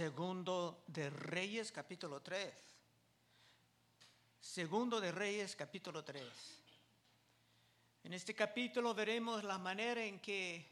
Segundo 0.00 0.82
de 0.86 1.10
Reyes 1.10 1.70
capítulo 1.70 2.22
3. 2.22 2.50
Segundo 4.40 4.98
de 4.98 5.12
Reyes 5.12 5.54
capítulo 5.54 6.02
3. 6.02 6.24
En 8.04 8.14
este 8.14 8.34
capítulo 8.34 8.94
veremos 8.94 9.44
la 9.44 9.58
manera 9.58 10.02
en 10.02 10.18
que 10.18 10.66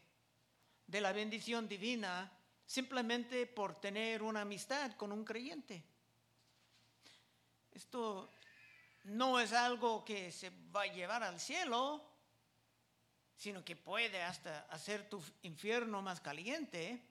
de 0.87 0.99
la 0.99 1.11
bendición 1.11 1.67
divina 1.67 2.31
simplemente 2.65 3.45
por 3.45 3.79
tener 3.79 4.23
una 4.23 4.41
amistad 4.41 4.93
con 4.93 5.11
un 5.11 5.23
creyente. 5.23 5.83
Esto 7.71 8.31
no 9.03 9.39
es 9.39 9.53
algo 9.53 10.03
que 10.03 10.31
se 10.31 10.51
va 10.75 10.81
a 10.81 10.91
llevar 10.91 11.21
al 11.21 11.39
cielo, 11.39 12.03
sino 13.37 13.63
que 13.63 13.75
puede 13.75 14.23
hasta 14.23 14.61
hacer 14.71 15.07
tu 15.07 15.23
infierno 15.43 16.01
más 16.01 16.19
caliente. 16.19 17.08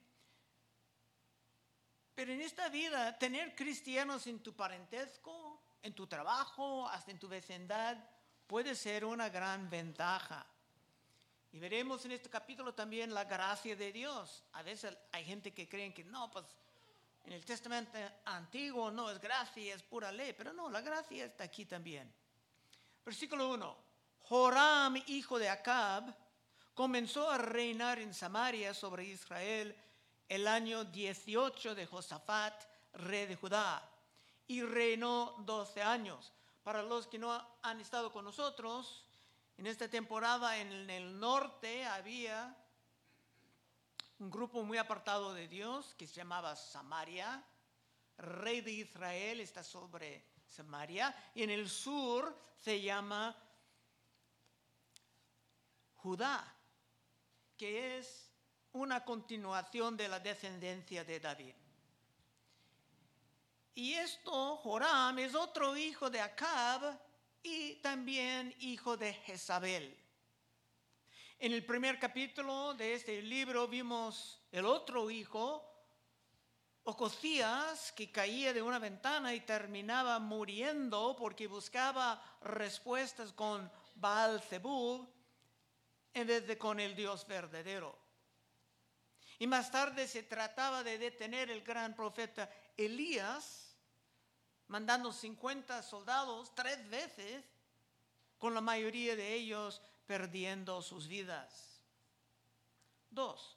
Pero 2.18 2.32
en 2.32 2.40
esta 2.40 2.68
vida, 2.68 3.16
tener 3.16 3.54
cristianos 3.54 4.27
en 4.27 4.40
tu 4.40 4.52
parentesco, 4.52 5.62
en 5.80 5.95
tu 5.95 6.08
trabajo, 6.08 6.88
hasta 6.88 7.12
en 7.12 7.18
tu 7.20 7.28
vecindad, 7.28 7.96
puede 8.44 8.74
ser 8.74 9.04
una 9.04 9.28
gran 9.28 9.70
ventaja. 9.70 10.44
Y 11.52 11.60
veremos 11.60 12.04
en 12.06 12.10
este 12.10 12.28
capítulo 12.28 12.74
también 12.74 13.14
la 13.14 13.22
gracia 13.22 13.77
de 13.77 13.92
Dios. 13.92 14.42
A 14.54 14.64
veces 14.64 14.98
hay 15.12 15.24
gente 15.24 15.54
que 15.54 15.68
creen 15.68 15.94
que 15.94 16.02
no, 16.02 16.28
pues 16.28 16.44
en 17.24 17.34
el 17.34 17.44
Testamento 17.44 17.96
antiguo 18.24 18.91
no 18.91 19.08
es 19.12 19.20
gracia, 19.20 19.77
es 19.77 19.84
pura 19.84 20.10
ley, 20.10 20.34
pero 20.36 20.52
no, 20.52 20.69
la 20.69 20.80
gracia 20.80 21.24
está 21.24 21.44
aquí 21.44 21.66
también. 21.66 22.12
Versículo 23.05 23.48
1. 23.50 23.77
Joram, 24.22 24.96
hijo 25.06 25.38
de 25.38 25.50
Acab, 25.50 26.12
comenzó 26.74 27.30
a 27.30 27.38
reinar 27.38 28.00
en 28.00 28.12
Samaria 28.12 28.74
sobre 28.74 29.05
Israel 29.05 29.72
el 30.28 30.46
año 30.46 30.84
18 30.84 31.74
de 31.74 31.87
Josafat, 31.87 32.64
rey 32.92 33.27
de 33.27 33.36
Judá, 33.36 33.89
y 34.47 34.62
reinó 34.62 35.34
12 35.41 35.83
años. 35.83 36.33
Para 36.62 36.83
los 36.83 37.06
que 37.06 37.19
no 37.19 37.41
han 37.62 37.80
estado 37.80 38.12
con 38.12 38.25
nosotros, 38.25 39.05
en 39.56 39.66
esta 39.66 39.88
temporada 39.88 40.58
en 40.58 40.91
el 40.91 41.19
norte 41.19 41.84
había 41.86 42.55
un 44.19 44.30
grupo 44.30 44.62
muy 44.62 44.78
apartado 44.78 45.33
de 45.33 45.48
Dios 45.48 45.94
que 45.97 46.06
se 46.06 46.16
llamaba 46.16 46.56
Samaria. 46.56 47.42
Rey 48.19 48.60
de 48.60 48.72
Israel 48.72 49.41
está 49.41 49.62
sobre 49.62 50.25
Samaria. 50.47 51.14
Y 51.34 51.42
en 51.42 51.50
el 51.50 51.69
sur 51.69 52.36
se 52.58 52.81
llama 52.81 53.36
Judá, 55.97 56.55
que 57.56 57.98
es 57.98 58.28
una 58.72 59.05
continuación 59.05 59.97
de 59.97 60.08
la 60.08 60.20
descendencia 60.20 61.05
de 61.05 61.20
David. 61.20 61.55
Y 63.75 63.94
esto, 63.94 64.56
Joram, 64.56 65.19
es 65.19 65.34
otro 65.34 65.77
hijo 65.77 66.10
de 66.10 66.20
Acab 66.20 66.98
y 67.42 67.77
también 67.77 68.55
hijo 68.58 68.97
de 68.97 69.14
Jezabel. 69.14 69.97
En 71.38 71.52
el 71.52 71.64
primer 71.64 72.00
capítulo 72.00 72.75
de 72.75 72.94
este 72.94 73.22
libro 73.22 73.69
vimos 73.69 74.41
el 74.50 74.66
otro 74.66 75.08
hijo, 75.08 75.64
Ocosías, 76.82 77.92
que 77.92 78.10
caía 78.10 78.53
de 78.53 78.62
una 78.62 78.80
ventana 78.80 79.32
y 79.32 79.42
terminaba 79.42 80.19
muriendo 80.19 81.14
porque 81.16 81.47
buscaba 81.47 82.20
respuestas 82.41 83.32
con 83.32 83.70
Baal 83.94 84.41
Zebub 84.41 85.08
en 86.14 86.27
vez 86.27 86.47
de 86.47 86.58
con 86.58 86.80
el 86.80 86.97
Dios 86.97 87.27
verdadero. 87.28 88.08
Y 89.39 89.47
más 89.47 89.70
tarde 89.70 90.08
se 90.08 90.25
trataba 90.25 90.83
de 90.83 90.98
detener 90.98 91.50
el 91.50 91.62
gran 91.62 91.94
profeta 91.94 92.50
Elías, 92.77 93.77
mandando 94.67 95.12
50 95.12 95.83
soldados 95.83 96.53
tres 96.55 96.89
veces, 96.89 97.44
con 98.37 98.53
la 98.53 98.60
mayoría 98.60 99.15
de 99.15 99.34
ellos 99.34 99.81
perdiendo 100.06 100.82
sus 100.82 101.06
vidas. 101.06 101.81
Dos. 103.10 103.56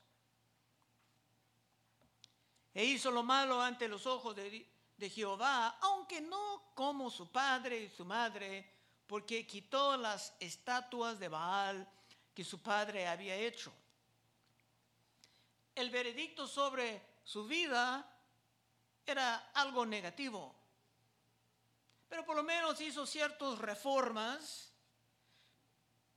E 2.73 2.85
hizo 2.85 3.09
lo 3.09 3.23
malo 3.23 3.61
ante 3.61 3.87
los 3.87 4.05
ojos 4.05 4.35
de, 4.35 4.67
de 4.97 5.09
Jehová, 5.09 5.79
aunque 5.81 6.21
no 6.21 6.71
como 6.75 7.09
su 7.09 7.31
padre 7.31 7.79
y 7.81 7.89
su 7.89 8.05
madre, 8.05 8.71
porque 9.07 9.47
quitó 9.47 9.97
las 9.97 10.33
estatuas 10.39 11.19
de 11.19 11.27
Baal 11.27 11.91
que 12.33 12.43
su 12.43 12.61
padre 12.61 13.07
había 13.07 13.35
hecho 13.35 13.73
el 15.81 15.89
veredicto 15.89 16.47
sobre 16.47 17.01
su 17.23 17.45
vida 17.45 18.07
era 19.05 19.51
algo 19.53 19.85
negativo. 19.85 20.55
Pero 22.07 22.23
por 22.23 22.35
lo 22.35 22.43
menos 22.43 22.79
hizo 22.81 23.05
ciertas 23.05 23.57
reformas. 23.57 24.71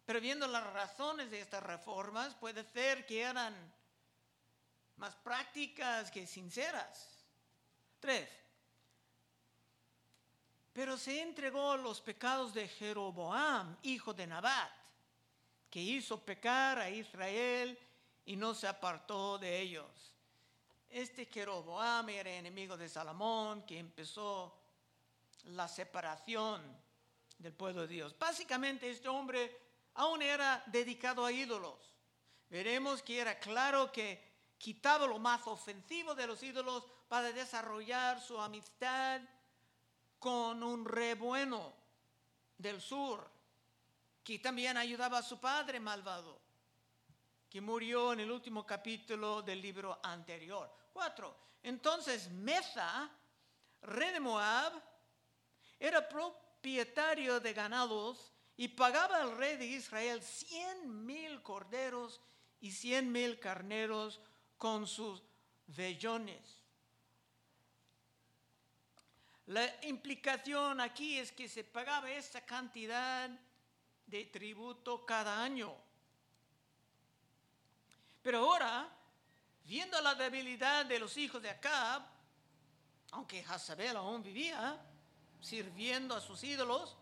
Pero 0.05 0.21
viendo 0.21 0.47
las 0.47 0.71
razones 0.73 1.31
de 1.31 1.41
estas 1.41 1.63
reformas, 1.63 2.35
puede 2.35 2.63
ser 2.65 3.07
que 3.07 3.23
eran 3.23 3.55
más 4.97 5.15
prácticas 5.17 6.11
que 6.11 6.27
sinceras. 6.27 7.25
Tres. 8.01 8.29
Pero 10.75 10.99
se 10.99 11.23
entregó 11.23 11.77
los 11.77 12.03
pecados 12.03 12.53
de 12.53 12.69
Jeroboam, 12.69 13.79
hijo 13.83 14.13
de 14.13 14.27
Nabat, 14.27 14.73
que 15.71 15.81
hizo 15.81 16.21
pecar 16.23 16.79
a 16.79 16.91
Israel 16.91 17.79
y 18.27 18.37
no 18.37 18.55
se 18.55 18.67
apartó 18.67 19.39
de 19.39 19.61
ellos. 19.61 20.13
Este 20.89 21.27
Jeroboam 21.27 22.09
era 22.09 22.31
enemigo 22.31 22.77
de 22.77 22.89
Salomón, 22.89 23.63
que 23.67 23.79
empezó 23.79 24.57
la 25.45 25.69
separación 25.69 26.63
del 27.39 27.53
pueblo 27.53 27.83
de 27.83 27.89
Dios. 27.89 28.17
Básicamente 28.19 28.89
este 28.89 29.09
hombre 29.09 29.61
aún 29.95 30.23
era 30.23 30.63
dedicado 30.67 31.25
a 31.25 31.33
ídolos. 31.33 31.91
Veremos 32.49 33.03
que 33.03 33.19
era 33.19 33.39
claro 33.39 33.91
que 33.91 34.33
quitaba 34.57 35.07
lo 35.07 35.19
más 35.19 35.47
ofensivo 35.47 36.15
de 36.15 36.27
los 36.27 36.43
ídolos 36.43 36.85
para 37.09 37.33
desarrollar 37.33 38.21
su 38.21 38.41
amistad 38.41 39.21
con 40.19 40.63
un 40.63 40.85
rey 40.85 41.15
bueno 41.15 41.75
del 42.57 42.81
sur, 42.81 43.29
que 44.23 44.39
también 44.39 44.77
ayudaba 44.77 45.19
a 45.19 45.23
su 45.23 45.39
padre 45.39 45.81
malvado 45.81 46.44
que 47.55 47.61
murió 47.61 48.13
en 48.13 48.19
el 48.19 48.33
último 48.33 48.67
capítulo 48.67 49.41
del 49.41 49.63
libro 49.63 50.01
anterior. 50.03 50.69
Cuatro. 50.93 51.37
Entonces 51.63 52.29
Mesa, 52.29 53.09
rey 53.81 54.13
de 54.13 54.19
Moab, 54.19 54.73
era 55.79 56.09
propietario 56.09 57.39
de 57.39 57.53
ganados 57.53 58.33
y 58.57 58.67
pagaba 58.67 59.19
al 59.19 59.37
rey 59.37 59.57
de 59.57 59.67
Israel 59.67 60.21
cien 60.21 61.07
mil 61.07 61.45
corderos 61.45 62.21
y 62.61 62.73
cien 62.73 63.13
mil 63.13 63.39
carneros 63.39 64.21
con 64.59 64.89
sus 64.89 65.23
vellones. 65.69 66.61
La 69.47 69.65
implicación 69.85 70.81
aquí 70.81 71.19
es 71.19 71.31
que 71.31 71.49
se 71.49 71.63
pagaba 71.63 72.11
esta 72.11 72.45
cantidad 72.45 73.31
de 74.07 74.25
tributo 74.25 75.07
cada 75.07 75.41
año. 75.41 75.73
Pero 78.25 78.39
ahora, 78.39 78.91
viendo 79.65 80.01
la 80.01 80.15
debilidad 80.15 80.87
de 80.87 80.99
los 80.99 81.15
hijos 81.19 81.43
de 81.43 81.51
Acab, 81.51 82.03
aunque 83.11 83.45
Jezabel 83.45 83.99
aún 83.99 84.23
vivía 84.23 84.81
sirviendo 85.43 86.17
a 86.17 86.23
sus 86.23 86.43
ídolos, 86.43 86.97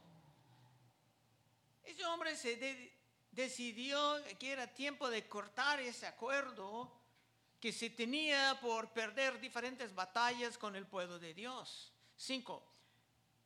ese 1.84 2.04
hombre 2.06 2.36
se 2.36 2.92
decidió 3.30 4.16
que 4.36 4.50
era 4.50 4.66
tiempo 4.66 5.08
de 5.08 5.28
cortar 5.28 5.78
ese 5.78 6.08
acuerdo 6.08 6.92
que 7.60 7.72
se 7.72 7.90
tenía 7.90 8.58
por 8.60 8.92
perder 8.92 9.38
diferentes 9.38 9.94
batallas 9.94 10.58
con 10.58 10.74
el 10.74 10.88
pueblo 10.88 11.20
de 11.20 11.34
Dios. 11.34 11.92
Cinco. 12.16 12.66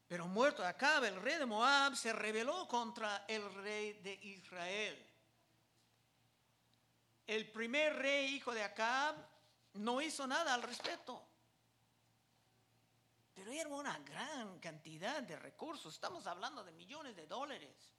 Pero 0.08 0.26
muerto 0.26 0.64
Acab, 0.64 1.04
el 1.04 1.20
rey 1.20 1.36
de 1.36 1.44
Moab, 1.44 1.94
se 1.94 2.14
rebeló 2.14 2.66
contra 2.68 3.26
el 3.28 3.52
rey 3.52 3.92
de 4.02 4.14
Israel 4.22 5.05
el 7.26 7.50
primer 7.50 7.96
rey 7.96 8.34
hijo 8.34 8.54
de 8.54 8.62
Acab 8.62 9.16
no 9.74 10.00
hizo 10.00 10.26
nada 10.26 10.54
al 10.54 10.62
respecto. 10.62 11.22
Pero 13.34 13.52
era 13.52 13.68
una 13.68 13.98
gran 13.98 14.58
cantidad 14.60 15.22
de 15.22 15.36
recursos. 15.36 15.92
Estamos 15.92 16.26
hablando 16.26 16.64
de 16.64 16.72
millones 16.72 17.14
de 17.16 17.26
dólares 17.26 17.90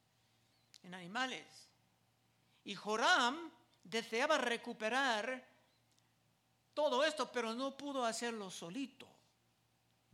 en 0.81 0.93
animales. 0.93 1.69
Y 2.63 2.73
Joram 2.73 3.51
deseaba 3.83 4.37
recuperar 4.37 5.45
todo 6.73 7.03
esto, 7.03 7.31
pero 7.31 7.53
no 7.53 7.77
pudo 7.77 8.05
hacerlo 8.05 8.49
solito. 8.49 9.07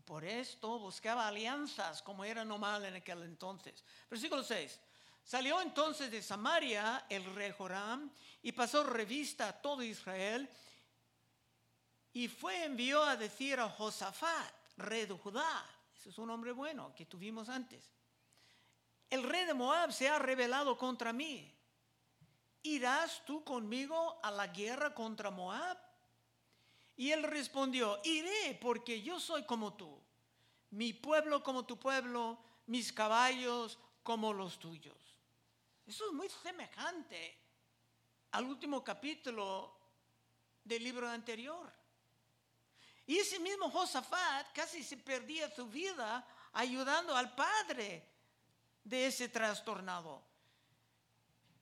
Por 0.06 0.25
esto 0.25 0.80
buscaba 0.80 1.27
alianzas 1.27 2.01
como 2.01 2.25
era 2.25 2.44
normal 2.44 2.83
en 2.86 2.95
aquel 2.95 3.24
entonces. 3.24 3.83
Versículo 4.10 4.44
6. 4.44 4.80
Salió 5.23 5.61
entonces 5.61 6.11
de 6.11 6.21
Samaria 6.21 7.05
el 7.09 7.23
rey 7.33 7.51
Joram 7.57 8.11
y 8.41 8.51
pasó 8.51 8.83
revista 8.83 9.47
a 9.47 9.61
todo 9.61 9.81
Israel 9.81 10.49
Y 12.11 12.27
fue 12.27 12.65
envió 12.65 13.03
a 13.03 13.15
decir 13.15 13.59
a 13.59 13.69
Josafat, 13.69 14.53
rey 14.77 15.05
de 15.05 15.17
Judá, 15.17 15.65
ese 15.95 16.09
es 16.09 16.17
un 16.19 16.29
hombre 16.29 16.51
bueno 16.51 16.93
que 16.95 17.07
tuvimos 17.07 17.49
antes, 17.49 17.91
el 19.09 19.23
rey 19.23 19.45
de 19.45 19.53
Moab 19.53 19.91
se 19.91 20.09
ha 20.09 20.19
rebelado 20.19 20.77
contra 20.77 21.11
mí. 21.11 21.51
¿Irás 22.61 23.23
tú 23.25 23.43
conmigo 23.43 24.19
a 24.23 24.31
la 24.31 24.47
guerra 24.47 24.93
contra 24.93 25.31
Moab? 25.31 25.77
Y 26.95 27.11
él 27.11 27.23
respondió, 27.23 27.99
iré 28.03 28.57
porque 28.61 29.01
yo 29.01 29.19
soy 29.19 29.43
como 29.43 29.73
tú, 29.73 29.99
mi 30.69 30.93
pueblo 30.93 31.41
como 31.43 31.65
tu 31.65 31.79
pueblo, 31.79 32.37
mis 32.67 32.93
caballos 32.93 33.79
como 34.03 34.33
los 34.33 34.59
tuyos. 34.59 35.12
Eso 35.85 36.07
es 36.07 36.13
muy 36.13 36.30
semejante 36.30 37.38
al 38.31 38.45
último 38.45 38.83
capítulo 38.83 39.77
del 40.63 40.83
libro 40.83 41.09
anterior. 41.09 41.71
Y 43.06 43.18
ese 43.18 43.39
mismo 43.39 43.69
Josafat 43.69 44.53
casi 44.53 44.81
se 44.83 44.97
perdía 44.97 45.53
su 45.53 45.68
vida 45.68 46.25
ayudando 46.53 47.15
al 47.15 47.35
padre 47.35 48.07
de 48.83 49.07
ese 49.07 49.27
trastornado. 49.27 50.24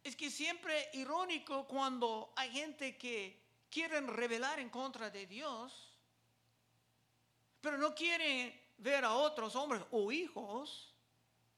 Es 0.04 0.16
que 0.16 0.30
siempre 0.30 0.90
irónico 0.94 1.68
cuando 1.68 2.34
hay 2.36 2.52
gente 2.52 2.98
que 2.98 3.40
quieren 3.70 4.08
rebelar 4.08 4.60
en 4.60 4.70
contra 4.70 5.10
de 5.10 5.26
Dios, 5.26 5.98
pero 7.60 7.78
no 7.78 7.94
quieren 7.96 8.60
ver 8.78 9.06
a 9.06 9.14
otros 9.14 9.56
hombres 9.56 9.84
o 9.92 10.12
hijos 10.12 10.94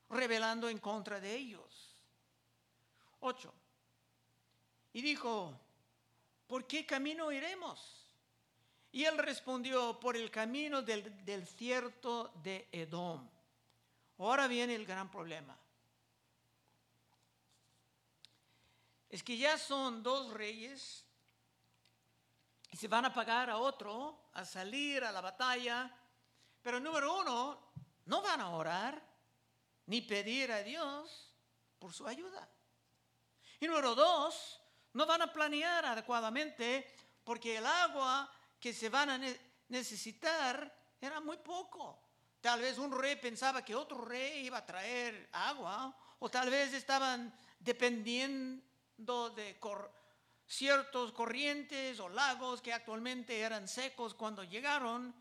rebelando 0.10 0.70
en 0.70 0.78
contra 0.78 1.20
de 1.20 1.36
ellos. 1.36 1.83
8. 3.24 3.54
Y 4.94 5.02
dijo, 5.02 5.58
¿por 6.48 6.68
qué 6.68 6.86
camino 6.86 7.32
iremos? 7.32 8.08
Y 8.92 9.06
él 9.06 9.18
respondió, 9.18 10.00
por 10.00 10.16
el 10.16 10.30
camino 10.30 10.82
del, 10.82 11.26
del 11.26 11.48
cierto 11.48 12.32
de 12.44 12.68
Edom. 12.72 13.28
Ahora 14.20 14.48
viene 14.48 14.76
el 14.76 14.86
gran 14.86 15.10
problema. 15.10 15.58
Es 19.10 19.24
que 19.24 19.38
ya 19.38 19.58
son 19.58 20.04
dos 20.04 20.32
reyes 20.34 21.06
y 22.72 22.78
se 22.78 22.88
van 22.88 23.06
a 23.06 23.14
pagar 23.14 23.50
a 23.50 23.58
otro 23.58 24.30
a 24.34 24.46
salir 24.46 25.04
a 25.04 25.12
la 25.12 25.22
batalla. 25.22 25.92
Pero 26.62 26.80
número 26.80 27.20
uno, 27.20 27.72
no 28.06 28.22
van 28.22 28.42
a 28.42 28.50
orar 28.50 29.02
ni 29.86 30.02
pedir 30.02 30.52
a 30.52 30.62
Dios 30.62 31.32
por 31.80 31.94
su 31.94 32.08
ayuda. 32.08 32.48
Y 33.64 33.68
número 33.70 33.96
dos, 33.96 34.60
no 34.92 35.06
van 35.06 35.22
a 35.22 35.32
planear 35.32 35.86
adecuadamente 35.86 36.86
porque 37.24 37.56
el 37.60 37.66
agua 37.66 38.30
que 38.60 38.74
se 38.74 38.90
van 38.90 39.10
a 39.10 39.22
necesitar 39.70 40.70
era 41.00 41.22
muy 41.22 41.38
poco. 41.38 41.98
Tal 42.42 42.60
vez 42.60 42.78
un 42.78 42.92
rey 42.92 43.16
pensaba 43.16 43.64
que 43.64 43.74
otro 43.74 44.04
rey 44.04 44.48
iba 44.48 44.58
a 44.58 44.66
traer 44.66 45.30
agua 45.32 45.96
o 46.20 46.28
tal 46.28 46.50
vez 46.50 46.74
estaban 46.74 47.34
dependiendo 47.58 49.30
de 49.30 49.58
ciertos 50.46 51.14
corrientes 51.14 52.02
o 52.02 52.10
lagos 52.10 52.62
que 52.62 52.74
actualmente 52.74 53.40
eran 53.40 53.70
secos 53.70 54.14
cuando 54.14 54.44
llegaron 54.44 55.16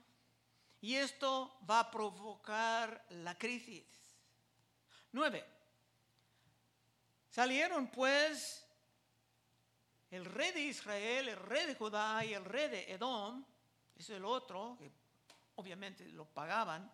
y 0.81 0.97
esto 0.97 1.61
va 1.71 1.79
a 1.79 1.91
provocar 1.93 3.07
la 3.11 3.39
crisis. 3.39 3.87
Nueve. 5.13 5.62
Salieron 7.33 7.87
pues 7.87 8.63
el 10.11 10.27
rey 10.27 10.53
de 10.53 10.61
Israel, 10.61 11.31
el 11.31 11.37
rey 11.39 11.65
de 11.65 11.75
Judá 11.75 12.23
y 12.27 12.35
el 12.35 12.45
rey 12.45 12.69
de 12.69 12.93
Edom, 12.93 13.43
es 13.97 14.11
el 14.11 14.27
otro, 14.27 14.77
que 14.79 14.93
obviamente 15.55 16.07
lo 16.11 16.27
pagaban, 16.27 16.93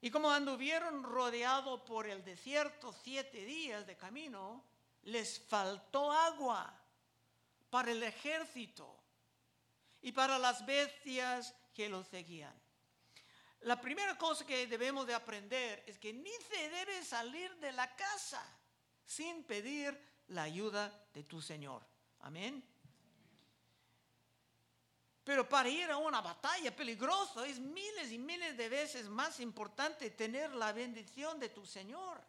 y 0.00 0.12
como 0.12 0.30
anduvieron 0.30 1.02
rodeados 1.02 1.80
por 1.80 2.06
el 2.06 2.22
desierto 2.22 2.92
siete 2.92 3.44
días 3.44 3.84
de 3.84 3.96
camino, 3.96 4.64
les 5.02 5.40
faltó 5.40 6.12
agua 6.12 6.72
para 7.70 7.90
el 7.90 8.00
ejército 8.00 8.96
y 10.02 10.12
para 10.12 10.38
las 10.38 10.64
bestias 10.64 11.52
que 11.74 11.88
los 11.88 12.06
seguían. 12.06 12.54
La 13.62 13.80
primera 13.80 14.16
cosa 14.16 14.46
que 14.46 14.68
debemos 14.68 15.04
de 15.04 15.14
aprender 15.14 15.82
es 15.84 15.98
que 15.98 16.12
ni 16.12 16.30
se 16.48 16.68
debe 16.70 17.02
salir 17.02 17.52
de 17.56 17.72
la 17.72 17.92
casa 17.96 18.60
sin 19.04 19.44
pedir 19.44 19.98
la 20.28 20.44
ayuda 20.44 21.06
de 21.12 21.24
tu 21.24 21.40
Señor. 21.40 21.82
Amén. 22.20 22.62
Pero 25.24 25.48
para 25.48 25.68
ir 25.68 25.90
a 25.90 25.96
una 25.96 26.20
batalla 26.20 26.74
peligrosa 26.74 27.46
es 27.46 27.58
miles 27.58 28.12
y 28.12 28.18
miles 28.18 28.56
de 28.56 28.68
veces 28.68 29.08
más 29.08 29.40
importante 29.40 30.10
tener 30.10 30.54
la 30.54 30.72
bendición 30.72 31.40
de 31.40 31.48
tu 31.48 31.64
Señor. 31.64 32.22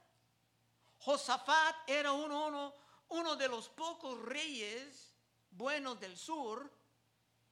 Josafat 1.00 1.76
era 1.88 2.14
uno, 2.14 2.74
uno 3.10 3.36
de 3.36 3.50
los 3.50 3.68
pocos 3.70 4.22
reyes 4.22 5.14
buenos 5.52 6.00
del 6.00 6.18
sur 6.18 6.72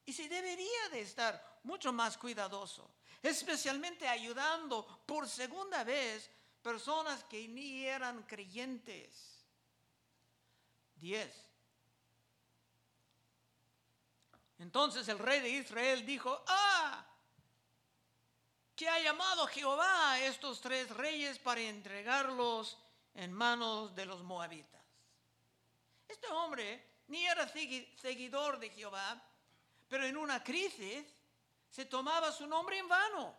y 0.05 0.13
se 0.13 0.29
debería 0.29 0.89
de 0.91 1.01
estar 1.01 1.59
mucho 1.63 1.91
más 1.91 2.17
cuidadoso, 2.17 2.89
especialmente 3.21 4.07
ayudando 4.07 5.03
por 5.05 5.27
segunda 5.27 5.83
vez 5.83 6.29
personas 6.63 7.23
que 7.25 7.47
ni 7.47 7.85
eran 7.85 8.23
creyentes. 8.23 9.45
10. 10.95 11.49
Entonces 14.59 15.07
el 15.09 15.19
rey 15.19 15.41
de 15.41 15.49
Israel 15.49 16.05
dijo, 16.05 16.41
ah, 16.47 17.05
que 18.75 18.87
ha 18.87 18.99
llamado 18.99 19.45
Jehová 19.47 20.13
a 20.13 20.19
estos 20.21 20.61
tres 20.61 20.89
reyes 20.91 21.37
para 21.37 21.61
entregarlos 21.61 22.77
en 23.13 23.33
manos 23.33 23.93
de 23.93 24.05
los 24.05 24.23
moabitas. 24.23 24.81
Este 26.07 26.27
hombre 26.27 26.93
ni 27.07 27.25
era 27.25 27.47
seguidor 27.47 28.57
de 28.59 28.69
Jehová, 28.69 29.21
pero 29.89 30.05
en 30.05 30.15
una 30.15 30.41
crisis 30.43 31.05
se 31.69 31.85
tomaba 31.85 32.31
su 32.31 32.47
nombre 32.47 32.77
en 32.77 32.87
vano, 32.87 33.35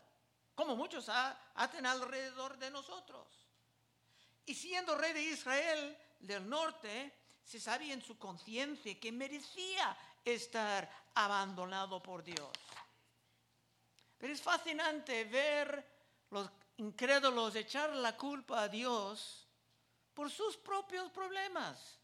como 0.54 0.76
muchos 0.76 1.08
hacen 1.08 1.86
alrededor 1.86 2.58
de 2.58 2.70
nosotros. 2.70 3.26
Y 4.46 4.54
siendo 4.54 4.96
rey 4.96 5.12
de 5.12 5.22
Israel 5.22 5.98
del 6.20 6.48
norte, 6.48 7.12
se 7.42 7.60
sabía 7.60 7.94
en 7.94 8.02
su 8.02 8.18
conciencia 8.18 8.98
que 8.98 9.12
merecía 9.12 9.96
estar 10.24 10.90
abandonado 11.14 12.02
por 12.02 12.22
Dios. 12.22 12.50
Pero 14.18 14.32
es 14.32 14.40
fascinante 14.40 15.24
ver 15.24 15.86
los 16.30 16.50
incrédulos 16.76 17.54
echar 17.54 17.94
la 17.94 18.16
culpa 18.16 18.62
a 18.62 18.68
Dios 18.68 19.46
por 20.12 20.30
sus 20.30 20.56
propios 20.56 21.10
problemas 21.10 21.98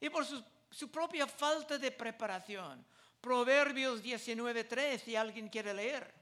y 0.00 0.10
por 0.10 0.24
su, 0.24 0.90
propia 0.90 1.26
falta 1.26 1.78
de 1.78 1.90
preparación. 1.90 2.86
Proverbios 3.20 4.02
19.3, 4.02 5.00
si 5.00 5.16
alguien 5.16 5.48
quiere 5.48 5.74
leer. 5.74 6.14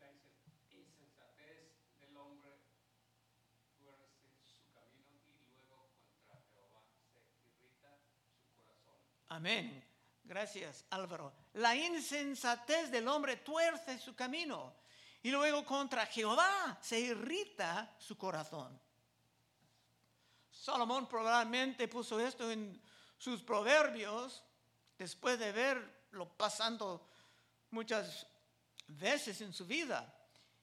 La 0.00 0.10
insensatez 0.10 1.76
del 2.00 2.16
hombre 2.16 2.50
tuerce 3.78 4.42
su 4.46 4.66
camino 4.72 5.14
y 5.14 5.66
luego 5.68 5.90
contra 6.08 6.40
Jehová 6.52 6.82
se 7.12 7.20
irrita 7.46 7.98
su 8.42 8.50
corazón. 8.56 9.00
Amén. 9.38 9.84
Gracias, 10.24 10.84
Álvaro. 10.90 11.32
La 11.52 11.76
insensatez 11.76 12.90
del 12.90 13.06
hombre 13.06 13.36
tuerce 13.36 13.96
su 14.00 14.16
camino 14.16 14.74
y 15.22 15.30
luego 15.30 15.64
contra 15.64 16.06
Jehová 16.06 16.76
se 16.82 16.98
irrita 16.98 17.94
su 18.00 18.18
corazón. 18.18 18.76
Salomón 20.50 21.08
probablemente 21.08 21.86
puso 21.86 22.18
esto 22.18 22.50
en 22.50 22.82
sus 23.16 23.40
proverbios 23.44 24.42
después 24.98 25.38
de 25.38 25.52
verlo 25.52 26.28
pasando 26.36 27.06
muchas 27.70 28.26
veces 28.88 29.40
en 29.40 29.52
su 29.52 29.66
vida. 29.66 30.12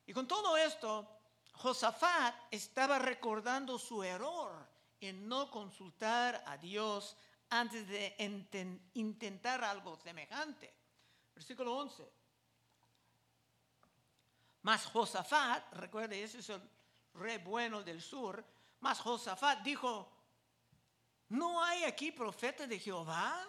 Y 0.05 0.11
con 0.11 0.27
todo 0.27 0.57
esto, 0.57 1.21
Josafat 1.53 2.35
estaba 2.51 2.99
recordando 2.99 3.79
su 3.79 4.03
error 4.03 4.67
en 4.99 5.29
no 5.29 5.49
consultar 5.49 6.43
a 6.45 6.57
Dios 6.57 7.15
antes 7.49 7.87
de 7.87 8.15
intentar 8.93 9.63
algo 9.63 9.97
semejante. 9.97 10.73
Versículo 11.33 11.75
11. 11.77 12.11
Mas 14.61 14.85
Josafat, 14.85 15.73
recuerde, 15.73 16.23
ese 16.23 16.39
es 16.39 16.49
el 16.49 16.61
rey 17.13 17.37
bueno 17.37 17.83
del 17.83 18.01
sur, 18.01 18.43
mas 18.79 18.99
Josafat 18.99 19.61
dijo, 19.61 20.11
¿no 21.29 21.63
hay 21.63 21.83
aquí 21.83 22.11
profeta 22.11 22.65
de 22.65 22.79
Jehová 22.79 23.47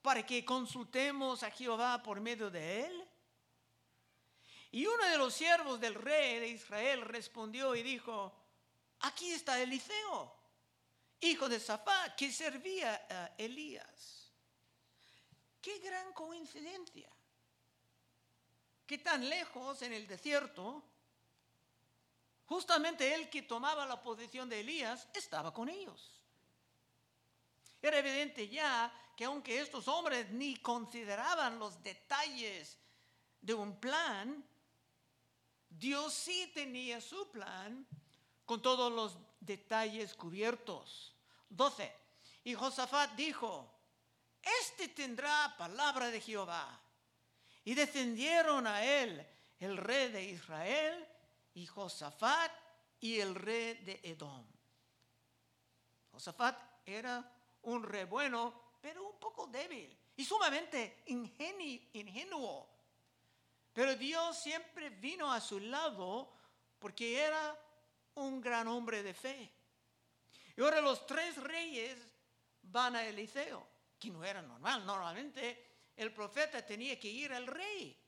para 0.00 0.24
que 0.24 0.44
consultemos 0.44 1.42
a 1.42 1.50
Jehová 1.50 2.02
por 2.02 2.20
medio 2.20 2.50
de 2.50 2.86
él? 2.86 3.08
Y 4.70 4.86
uno 4.86 5.04
de 5.04 5.18
los 5.18 5.34
siervos 5.34 5.78
del 5.78 5.94
rey 5.94 6.38
de 6.38 6.48
Israel 6.48 7.02
respondió 7.02 7.74
y 7.74 7.82
dijo, 7.82 8.32
aquí 9.00 9.32
está 9.32 9.60
Eliseo, 9.60 10.34
hijo 11.22 11.48
de 11.48 11.58
Safat, 11.58 12.14
que 12.16 12.30
servía 12.30 13.06
a 13.08 13.34
Elías. 13.38 14.30
Qué 15.60 15.78
gran 15.78 16.12
coincidencia. 16.12 17.08
Que 18.86 18.98
tan 18.98 19.28
lejos 19.28 19.80
en 19.82 19.92
el 19.92 20.06
desierto, 20.06 20.82
justamente 22.46 23.14
el 23.14 23.30
que 23.30 23.42
tomaba 23.42 23.86
la 23.86 24.02
posición 24.02 24.48
de 24.48 24.60
Elías 24.60 25.08
estaba 25.14 25.54
con 25.54 25.68
ellos. 25.68 26.20
Era 27.80 27.98
evidente 27.98 28.48
ya 28.48 28.92
que 29.16 29.24
aunque 29.24 29.60
estos 29.60 29.88
hombres 29.88 30.30
ni 30.30 30.56
consideraban 30.56 31.58
los 31.58 31.82
detalles 31.82 32.78
de 33.40 33.54
un 33.54 33.78
plan, 33.78 34.44
Dios 35.68 36.12
sí 36.12 36.50
tenía 36.54 37.00
su 37.00 37.30
plan 37.30 37.86
con 38.44 38.60
todos 38.60 38.92
los 38.92 39.16
detalles 39.44 40.14
cubiertos. 40.14 41.14
12. 41.48 41.92
Y 42.44 42.54
Josafat 42.54 43.12
dijo, 43.12 43.70
este 44.42 44.88
tendrá 44.88 45.54
palabra 45.56 46.10
de 46.10 46.20
Jehová. 46.20 46.80
Y 47.64 47.74
descendieron 47.74 48.66
a 48.66 48.84
él 48.84 49.24
el 49.60 49.76
rey 49.76 50.10
de 50.10 50.24
Israel 50.24 51.06
y 51.54 51.66
Josafat 51.66 52.50
y 53.00 53.20
el 53.20 53.34
rey 53.34 53.74
de 53.84 54.00
Edom. 54.02 54.44
Josafat 56.10 56.58
era 56.84 57.24
un 57.62 57.82
rey 57.82 58.04
bueno, 58.04 58.52
pero 58.80 59.08
un 59.08 59.18
poco 59.18 59.46
débil 59.46 59.96
y 60.16 60.24
sumamente 60.24 61.04
ingenuo. 61.06 62.68
Pero 63.72 63.96
Dios 63.96 64.42
siempre 64.42 64.90
vino 64.90 65.32
a 65.32 65.40
su 65.40 65.58
lado 65.60 66.32
porque 66.78 67.20
era 67.20 67.58
un 68.14 68.40
gran 68.40 68.68
hombre 68.68 69.02
de 69.02 69.14
fe. 69.14 69.52
Y 70.56 70.60
ahora 70.60 70.80
los 70.80 71.06
tres 71.06 71.36
reyes 71.36 71.96
van 72.62 72.96
a 72.96 73.04
Eliseo, 73.04 73.66
que 73.98 74.10
no 74.10 74.24
era 74.24 74.42
normal. 74.42 74.84
Normalmente 74.84 75.90
el 75.96 76.12
profeta 76.12 76.64
tenía 76.64 76.98
que 76.98 77.08
ir 77.08 77.32
al 77.32 77.46
rey 77.46 77.98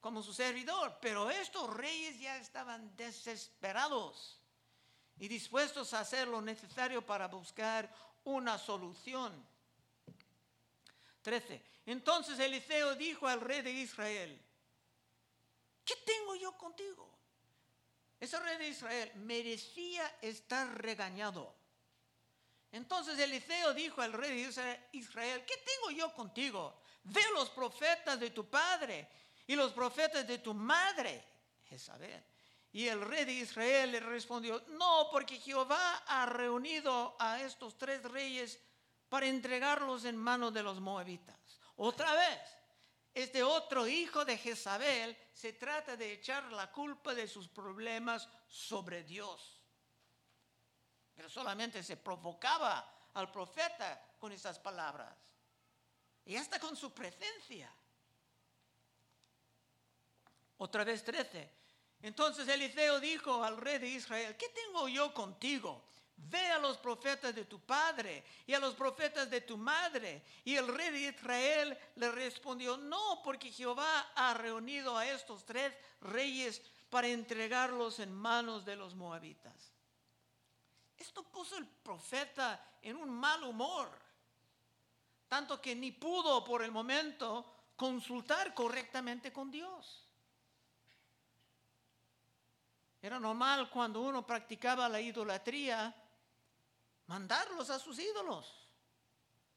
como 0.00 0.22
su 0.22 0.32
servidor, 0.32 0.98
pero 1.00 1.30
estos 1.30 1.74
reyes 1.74 2.18
ya 2.20 2.36
estaban 2.38 2.96
desesperados 2.96 4.40
y 5.18 5.26
dispuestos 5.26 5.92
a 5.92 6.00
hacer 6.00 6.28
lo 6.28 6.40
necesario 6.40 7.04
para 7.04 7.26
buscar 7.26 7.92
una 8.24 8.58
solución. 8.58 9.46
13. 11.22 11.62
Entonces 11.86 12.38
Eliseo 12.38 12.94
dijo 12.94 13.26
al 13.26 13.40
rey 13.40 13.62
de 13.62 13.72
Israel, 13.72 14.40
¿qué 15.84 15.94
tengo 16.06 16.36
yo 16.36 16.56
contigo? 16.56 17.17
Ese 18.20 18.38
rey 18.40 18.58
de 18.58 18.68
Israel 18.68 19.12
merecía 19.16 20.18
estar 20.20 20.80
regañado. 20.82 21.54
Entonces 22.72 23.18
Eliseo 23.18 23.72
dijo 23.74 24.02
al 24.02 24.12
rey 24.12 24.42
de 24.42 24.76
Israel, 24.92 25.44
¿qué 25.46 25.54
tengo 25.56 25.90
yo 25.96 26.12
contigo? 26.12 26.82
Ve 27.04 27.22
los 27.34 27.48
profetas 27.50 28.18
de 28.20 28.30
tu 28.30 28.48
padre 28.50 29.08
y 29.46 29.54
los 29.54 29.72
profetas 29.72 30.26
de 30.26 30.38
tu 30.38 30.52
madre, 30.52 31.24
Jezabel. 31.68 32.22
Y 32.72 32.86
el 32.86 33.00
rey 33.00 33.24
de 33.24 33.32
Israel 33.32 33.92
le 33.92 34.00
respondió, 34.00 34.62
no, 34.68 35.08
porque 35.10 35.38
Jehová 35.38 36.02
ha 36.06 36.26
reunido 36.26 37.16
a 37.18 37.40
estos 37.40 37.78
tres 37.78 38.02
reyes 38.02 38.60
para 39.08 39.26
entregarlos 39.26 40.04
en 40.04 40.16
manos 40.16 40.52
de 40.52 40.62
los 40.62 40.80
moabitas. 40.80 41.38
Otra 41.76 42.12
vez, 42.12 42.57
este 43.22 43.42
otro 43.42 43.86
hijo 43.86 44.24
de 44.24 44.36
Jezabel 44.36 45.16
se 45.32 45.52
trata 45.54 45.96
de 45.96 46.12
echar 46.12 46.52
la 46.52 46.70
culpa 46.70 47.14
de 47.14 47.26
sus 47.26 47.48
problemas 47.48 48.28
sobre 48.46 49.02
Dios. 49.04 49.60
Pero 51.14 51.28
solamente 51.28 51.82
se 51.82 51.96
provocaba 51.96 53.08
al 53.14 53.30
profeta 53.30 54.14
con 54.18 54.32
esas 54.32 54.58
palabras. 54.58 55.16
Y 56.24 56.36
hasta 56.36 56.60
con 56.60 56.76
su 56.76 56.92
presencia. 56.92 57.72
Otra 60.58 60.84
vez 60.84 61.02
13. 61.02 61.58
Entonces 62.02 62.46
Eliseo 62.46 63.00
dijo 63.00 63.42
al 63.42 63.56
rey 63.56 63.78
de 63.78 63.88
Israel, 63.88 64.36
¿qué 64.36 64.48
tengo 64.50 64.88
yo 64.88 65.12
contigo? 65.12 65.84
Ve 66.20 66.50
a 66.50 66.58
los 66.58 66.76
profetas 66.76 67.34
de 67.34 67.44
tu 67.44 67.60
padre 67.60 68.24
y 68.46 68.52
a 68.52 68.58
los 68.58 68.74
profetas 68.74 69.30
de 69.30 69.40
tu 69.40 69.56
madre. 69.56 70.22
Y 70.44 70.56
el 70.56 70.68
rey 70.68 70.90
de 70.90 71.08
Israel 71.08 71.78
le 71.94 72.10
respondió, 72.10 72.76
no, 72.76 73.22
porque 73.22 73.52
Jehová 73.52 74.12
ha 74.14 74.34
reunido 74.34 74.98
a 74.98 75.06
estos 75.06 75.44
tres 75.44 75.72
reyes 76.00 76.60
para 76.90 77.08
entregarlos 77.08 78.00
en 78.00 78.12
manos 78.12 78.64
de 78.64 78.76
los 78.76 78.94
moabitas. 78.94 79.72
Esto 80.96 81.22
puso 81.22 81.56
el 81.56 81.66
profeta 81.66 82.78
en 82.82 82.96
un 82.96 83.08
mal 83.08 83.44
humor, 83.44 83.88
tanto 85.28 85.60
que 85.60 85.76
ni 85.76 85.92
pudo 85.92 86.44
por 86.44 86.62
el 86.62 86.72
momento 86.72 87.44
consultar 87.76 88.52
correctamente 88.54 89.32
con 89.32 89.50
Dios. 89.50 90.04
Era 93.00 93.20
normal 93.20 93.70
cuando 93.70 94.00
uno 94.00 94.26
practicaba 94.26 94.88
la 94.88 95.00
idolatría 95.00 95.94
mandarlos 97.08 97.68
a 97.70 97.78
sus 97.78 97.98
ídolos. 97.98 98.68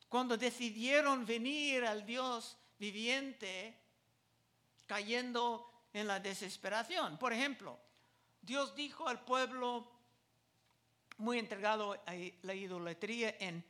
Cuando 0.09 0.35
decidieron 0.35 1.25
venir 1.25 1.85
al 1.85 2.05
Dios 2.05 2.57
viviente, 2.77 3.77
cayendo 4.87 5.87
en 5.93 6.07
la 6.07 6.19
desesperación. 6.19 7.17
Por 7.17 7.31
ejemplo, 7.31 7.79
Dios 8.41 8.75
dijo 8.75 9.07
al 9.07 9.23
pueblo 9.23 9.89
muy 11.17 11.37
entregado 11.39 11.93
a 11.93 12.13
la 12.41 12.53
idolatría 12.53 13.37
en 13.39 13.63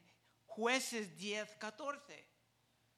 jueces 0.48 1.16
10, 1.18 1.58
14. 1.58 2.28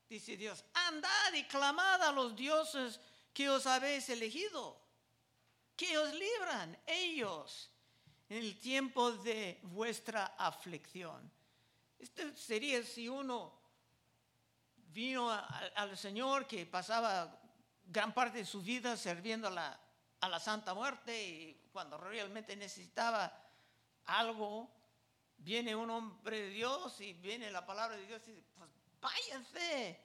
Dice 0.08 0.38
Dios, 0.38 0.64
andad 0.74 1.34
y 1.34 1.44
clamad 1.46 2.02
a 2.04 2.12
los 2.12 2.36
dioses 2.36 3.00
que 3.34 3.50
os 3.50 3.66
habéis 3.66 4.08
elegido 4.10 4.84
que 5.76 5.98
os 5.98 6.14
libran 6.14 6.78
ellos 6.86 7.70
en 8.34 8.40
el 8.40 8.58
tiempo 8.58 9.12
de 9.12 9.60
vuestra 9.62 10.34
aflicción. 10.40 11.32
Esto 12.00 12.24
sería 12.36 12.82
si 12.82 13.08
uno 13.08 13.54
vino 14.76 15.30
al 15.30 15.96
Señor 15.96 16.48
que 16.48 16.66
pasaba 16.66 17.40
gran 17.86 18.12
parte 18.12 18.40
de 18.40 18.46
su 18.46 18.64
vida 18.64 18.98
sirviendo 18.98 19.50
a 19.50 19.52
la, 19.52 19.80
a 20.20 20.30
la 20.30 20.40
Santa 20.40 20.74
Muerte 20.74 21.24
y 21.24 21.70
cuando 21.72 21.96
realmente 22.00 22.56
necesitaba 22.56 23.32
algo, 24.06 24.68
viene 25.38 25.76
un 25.76 25.92
hombre 25.92 26.42
de 26.42 26.50
Dios 26.50 27.00
y 27.02 27.14
viene 27.14 27.52
la 27.52 27.64
palabra 27.64 27.98
de 27.98 28.08
Dios 28.08 28.28
y 28.28 28.32
dice, 28.32 28.50
pues 28.58 28.72
váyanse 29.00 30.02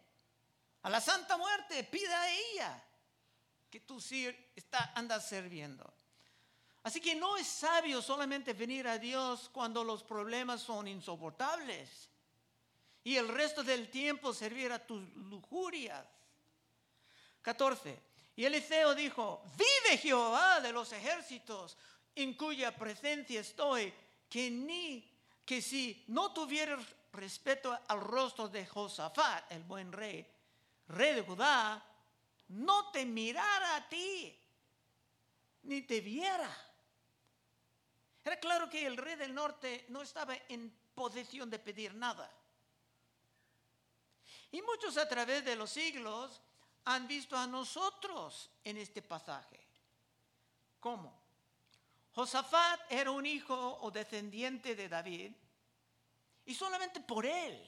a 0.83 0.91
la 0.91 1.01
Santa 1.01 1.39
Muerte, 1.39 1.83
pida 1.85 2.21
a 2.21 2.31
ella 2.31 2.85
que 3.71 3.81
tú 3.81 3.99
está, 4.55 4.93
andas 4.95 5.27
sirviendo. 5.27 5.91
Así 6.83 7.01
que 7.01 7.15
no 7.15 7.37
es 7.37 7.47
sabio 7.47 8.01
solamente 8.01 8.53
venir 8.53 8.87
a 8.89 8.99
Dios 8.99 9.51
cuando 9.53 9.85
los 9.85 10.03
problemas 10.03 10.63
son 10.63 10.89
insoportables 10.89 12.09
y 13.05 13.17
el 13.17 13.29
resto 13.29 13.63
del 13.63 13.91
tiempo 13.91 14.35
servir 14.35 14.71
a 14.71 14.85
tus 14.85 15.03
lujurias. 15.17 16.07
14. 17.41 18.03
Y 18.37 18.45
Eliseo 18.45 18.95
dijo, 18.95 19.43
vive 19.57 19.97
Jehová 19.97 20.61
de 20.61 20.73
los 20.73 20.93
ejércitos 20.93 21.77
en 22.15 22.35
cuya 22.35 22.77
presencia 22.77 23.41
estoy, 23.41 23.93
que 24.29 24.51
ni 24.51 25.11
que 25.45 25.63
si 25.63 26.05
no 26.09 26.33
tuvieras 26.33 26.85
respeto 27.13 27.77
al 27.89 28.01
rostro 28.01 28.49
de 28.49 28.67
Josafat, 28.67 29.51
el 29.53 29.63
buen 29.63 29.91
rey, 29.91 30.27
rey 30.89 31.15
de 31.15 31.23
Judá, 31.23 31.83
no 32.49 32.91
te 32.91 33.07
mirara 33.07 33.77
a 33.77 33.89
ti, 33.89 34.39
ni 35.63 35.81
te 35.83 36.03
viera. 36.03 36.68
Era 38.29 38.39
claro 38.39 38.69
que 38.69 38.87
el 38.87 38.99
rey 38.99 39.17
del 39.17 39.35
norte 39.35 39.87
no 39.89 40.03
estaba 40.03 40.37
en 40.51 40.71
posesión 40.95 41.49
de 41.49 41.59
pedir 41.59 41.95
nada. 41.95 42.31
Y 44.53 44.61
muchos 44.61 44.99
a 44.99 45.09
través 45.09 45.47
de 45.47 45.57
los 45.57 45.71
siglos 45.71 46.43
han 46.85 47.09
visto 47.09 47.39
a 47.39 47.47
nosotros 47.47 48.51
en 48.65 48.77
este 48.77 49.01
pasaje. 49.01 49.59
¿Cómo? 50.79 51.19
Josafat 52.13 52.81
era 52.91 53.11
un 53.13 53.25
hijo 53.25 53.79
o 53.81 53.91
descendiente 53.91 54.75
de 54.75 54.91
David 54.91 55.33
y 56.45 56.55
solamente 56.55 57.01
por 57.01 57.25
él 57.25 57.67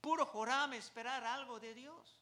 puro 0.00 0.26
Joram 0.26 0.74
esperar 0.74 1.24
algo 1.24 1.58
de 1.58 1.74
Dios. 1.74 2.16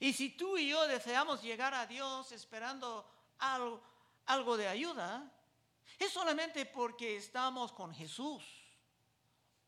Y 0.00 0.12
si 0.12 0.28
tú 0.28 0.58
y 0.58 0.68
yo 0.68 0.86
deseamos 0.88 1.42
llegar 1.42 1.72
a 1.72 1.86
Dios 1.86 2.32
esperando 2.32 3.10
algo, 3.38 3.82
algo 4.26 4.58
de 4.58 4.68
ayuda, 4.68 5.32
es 5.98 6.12
solamente 6.12 6.66
porque 6.66 7.16
estamos 7.16 7.72
con 7.72 7.94
Jesús, 7.94 8.42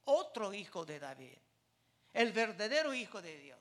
otro 0.05 0.53
hijo 0.53 0.85
de 0.85 0.99
David, 0.99 1.39
el 2.13 2.33
verdadero 2.33 2.93
hijo 2.95 3.23
de 3.23 3.39
Dios, 3.39 3.59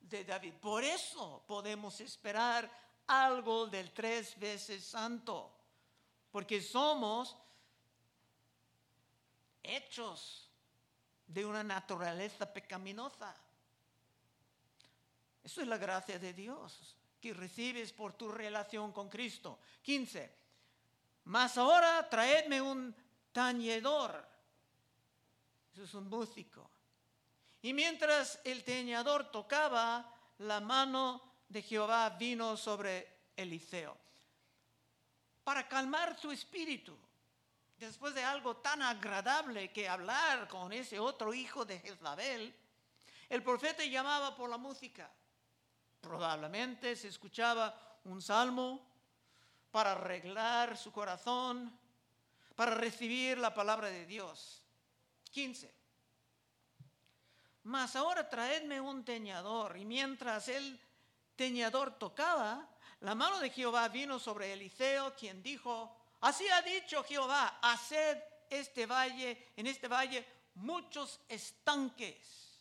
de 0.00 0.24
David. 0.24 0.54
Por 0.54 0.82
eso 0.84 1.44
podemos 1.46 2.00
esperar 2.00 2.70
algo 3.06 3.66
del 3.66 3.92
tres 3.92 4.38
veces 4.38 4.84
santo, 4.84 5.52
porque 6.30 6.62
somos 6.62 7.36
hechos 9.62 10.48
de 11.26 11.44
una 11.44 11.62
naturaleza 11.62 12.52
pecaminosa. 12.52 13.34
Eso 15.42 15.60
es 15.62 15.68
la 15.68 15.78
gracia 15.78 16.18
de 16.18 16.32
Dios 16.32 16.96
que 17.20 17.34
recibes 17.34 17.92
por 17.92 18.14
tu 18.14 18.30
relación 18.30 18.92
con 18.92 19.08
Cristo. 19.08 19.60
15. 19.82 20.39
Mas 21.24 21.56
ahora 21.58 22.08
traedme 22.08 22.60
un 22.60 22.94
tañedor. 23.32 24.26
Eso 25.72 25.84
es 25.84 25.94
un 25.94 26.08
músico. 26.08 26.70
Y 27.62 27.72
mientras 27.72 28.40
el 28.44 28.64
teñador 28.64 29.30
tocaba, 29.30 30.14
la 30.38 30.60
mano 30.60 31.22
de 31.48 31.62
Jehová 31.62 32.10
vino 32.10 32.56
sobre 32.56 33.30
Eliseo. 33.36 33.96
Para 35.44 35.68
calmar 35.68 36.18
su 36.18 36.30
espíritu, 36.30 36.96
después 37.76 38.14
de 38.14 38.22
algo 38.22 38.56
tan 38.58 38.82
agradable 38.82 39.72
que 39.72 39.88
hablar 39.88 40.48
con 40.48 40.72
ese 40.72 40.98
otro 40.98 41.34
hijo 41.34 41.64
de 41.64 41.78
Jezabel, 41.80 42.54
el 43.28 43.42
profeta 43.42 43.84
llamaba 43.84 44.34
por 44.34 44.48
la 44.48 44.56
música. 44.56 45.10
Probablemente 46.00 46.96
se 46.96 47.08
escuchaba 47.08 47.98
un 48.04 48.22
salmo 48.22 48.89
para 49.70 49.92
arreglar 49.92 50.76
su 50.76 50.92
corazón, 50.92 51.72
para 52.56 52.74
recibir 52.74 53.38
la 53.38 53.54
palabra 53.54 53.88
de 53.88 54.06
Dios. 54.06 54.64
15. 55.30 55.72
Mas 57.64 57.94
ahora 57.96 58.28
traedme 58.28 58.80
un 58.80 59.04
teñador. 59.04 59.76
Y 59.76 59.84
mientras 59.84 60.48
el 60.48 60.80
teñador 61.36 61.98
tocaba, 61.98 62.68
la 63.00 63.14
mano 63.14 63.38
de 63.38 63.50
Jehová 63.50 63.88
vino 63.88 64.18
sobre 64.18 64.52
Eliseo, 64.52 65.14
quien 65.14 65.42
dijo, 65.42 65.96
así 66.20 66.46
ha 66.48 66.62
dicho 66.62 67.02
Jehová, 67.04 67.58
haced 67.62 68.18
este 68.50 68.86
valle, 68.86 69.52
en 69.56 69.66
este 69.66 69.88
valle, 69.88 70.26
muchos 70.56 71.20
estanques, 71.28 72.60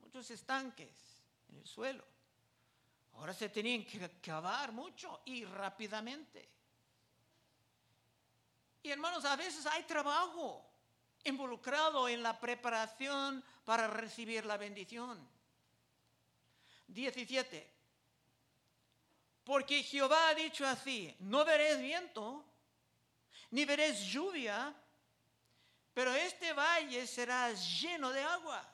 muchos 0.00 0.30
estanques 0.30 1.18
en 1.50 1.58
el 1.58 1.66
suelo. 1.66 2.04
Ahora 3.18 3.34
se 3.34 3.48
tenían 3.48 3.84
que 3.84 4.20
cavar 4.20 4.70
mucho 4.70 5.22
y 5.24 5.44
rápidamente. 5.44 6.48
Y 8.82 8.90
hermanos, 8.90 9.24
a 9.24 9.34
veces 9.34 9.66
hay 9.66 9.82
trabajo 9.82 10.64
involucrado 11.24 12.08
en 12.08 12.22
la 12.22 12.38
preparación 12.38 13.44
para 13.64 13.88
recibir 13.88 14.46
la 14.46 14.56
bendición. 14.56 15.28
17. 16.86 17.74
Porque 19.42 19.82
Jehová 19.82 20.28
ha 20.28 20.34
dicho 20.34 20.64
así, 20.64 21.14
no 21.18 21.44
veréis 21.44 21.80
viento, 21.80 22.44
ni 23.50 23.64
veréis 23.64 23.98
lluvia, 24.00 24.72
pero 25.92 26.14
este 26.14 26.52
valle 26.52 27.04
será 27.06 27.52
lleno 27.52 28.12
de 28.12 28.22
agua. 28.22 28.64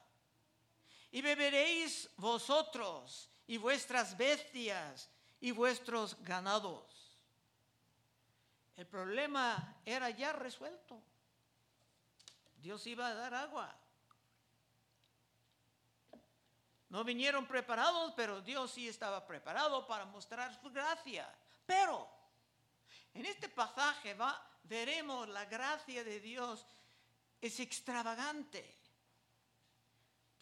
Y 1.13 1.23
beberéis 1.23 2.11
vosotros 2.17 3.31
y 3.47 3.57
vuestras 3.59 4.17
bestias 4.17 5.09
y 5.41 5.51
vuestros 5.51 6.17
ganados. 6.23 7.19
El 8.77 8.87
problema 8.87 9.77
era 9.85 10.11
ya 10.11 10.33
resuelto. 10.33 11.01
Dios 12.57 12.87
iba 12.87 13.07
a 13.07 13.15
dar 13.15 13.35
agua. 13.35 13.75
No 16.89 17.05
vinieron 17.05 17.47
preparados, 17.47 18.13
pero 18.17 18.41
Dios 18.41 18.71
sí 18.71 18.89
estaba 18.89 19.27
preparado 19.27 19.87
para 19.87 20.05
mostrar 20.07 20.59
su 20.61 20.71
gracia. 20.71 21.33
Pero 21.67 22.09
en 23.13 23.27
este 23.27 23.49
pasaje 23.49 24.15
va, 24.15 24.41
veremos 24.65 25.29
la 25.29 25.45
gracia 25.45 26.05
de 26.05 26.21
Dios 26.21 26.67
es 27.41 27.61
extravagante 27.61 28.84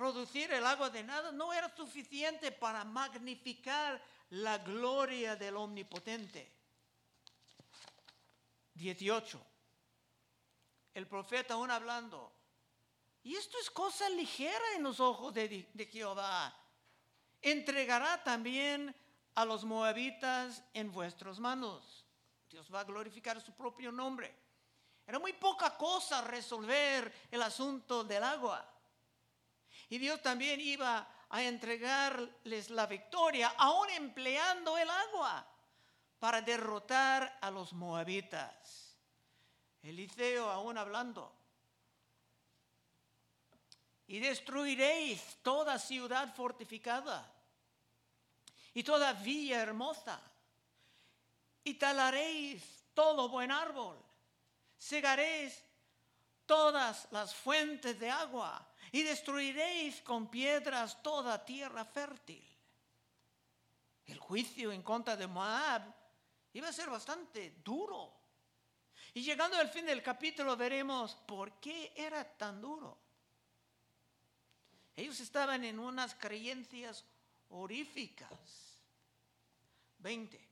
producir 0.02 0.52
el 0.52 0.66
agua 0.66 0.90
de 0.90 1.04
nada 1.04 1.30
no 1.30 1.52
era 1.52 1.72
suficiente 1.76 2.50
para 2.50 2.82
magnificar 2.82 4.02
la 4.30 4.58
gloria 4.58 5.36
del 5.36 5.56
omnipotente. 5.56 6.50
18. 8.74 9.40
El 10.94 11.06
profeta 11.06 11.54
aún 11.54 11.70
hablando. 11.70 12.32
Y 13.22 13.36
esto 13.36 13.56
es 13.60 13.70
cosa 13.70 14.08
ligera 14.08 14.74
en 14.74 14.82
los 14.82 14.98
ojos 14.98 15.32
de, 15.34 15.70
de 15.72 15.86
Jehová. 15.86 16.52
Entregará 17.40 18.24
también 18.24 18.92
a 19.36 19.44
los 19.44 19.62
moabitas 19.62 20.64
en 20.74 20.90
vuestras 20.90 21.38
manos. 21.38 22.04
Dios 22.50 22.68
va 22.74 22.80
a 22.80 22.84
glorificar 22.84 23.40
su 23.40 23.52
propio 23.52 23.92
nombre. 23.92 24.34
Era 25.06 25.20
muy 25.20 25.32
poca 25.34 25.76
cosa 25.76 26.22
resolver 26.22 27.28
el 27.30 27.42
asunto 27.42 28.02
del 28.02 28.24
agua. 28.24 28.71
Y 29.92 29.98
Dios 29.98 30.22
también 30.22 30.58
iba 30.58 31.06
a 31.28 31.42
entregarles 31.42 32.70
la 32.70 32.86
victoria, 32.86 33.52
aún 33.58 33.90
empleando 33.90 34.78
el 34.78 34.88
agua, 34.88 35.46
para 36.18 36.40
derrotar 36.40 37.36
a 37.42 37.50
los 37.50 37.74
moabitas. 37.74 38.96
Eliseo 39.82 40.48
aún 40.48 40.78
hablando. 40.78 41.30
Y 44.06 44.18
destruiréis 44.18 45.36
toda 45.42 45.78
ciudad 45.78 46.34
fortificada 46.34 47.30
y 48.72 48.82
toda 48.82 49.12
villa 49.12 49.60
hermosa. 49.60 50.22
Y 51.64 51.74
talaréis 51.74 52.64
todo 52.94 53.28
buen 53.28 53.52
árbol. 53.52 54.02
Segaréis 54.78 55.62
todas 56.46 57.08
las 57.10 57.34
fuentes 57.34 58.00
de 58.00 58.10
agua 58.10 58.71
y 58.92 59.02
destruiréis 59.02 60.02
con 60.02 60.30
piedras 60.30 61.02
toda 61.02 61.44
tierra 61.44 61.84
fértil. 61.84 62.46
El 64.04 64.18
juicio 64.18 64.70
en 64.70 64.82
contra 64.82 65.16
de 65.16 65.26
Moab 65.26 65.82
iba 66.52 66.68
a 66.68 66.72
ser 66.72 66.90
bastante 66.90 67.60
duro. 67.64 68.12
Y 69.14 69.22
llegando 69.22 69.56
al 69.56 69.70
fin 69.70 69.86
del 69.86 70.02
capítulo 70.02 70.56
veremos 70.56 71.14
por 71.26 71.58
qué 71.58 71.94
era 71.96 72.22
tan 72.36 72.60
duro. 72.60 72.98
Ellos 74.94 75.18
estaban 75.20 75.64
en 75.64 75.78
unas 75.78 76.14
creencias 76.14 77.02
horíficas. 77.48 78.78
20. 80.00 80.48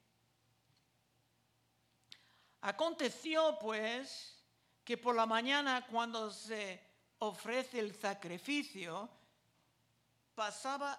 Aconteció 2.63 3.59
pues 3.59 4.43
que 4.83 4.97
por 4.97 5.15
la 5.15 5.27
mañana 5.27 5.87
cuando 5.87 6.31
se 6.31 6.90
ofrece 7.21 7.79
el 7.79 7.95
sacrificio, 7.95 9.09
pasaba 10.35 10.99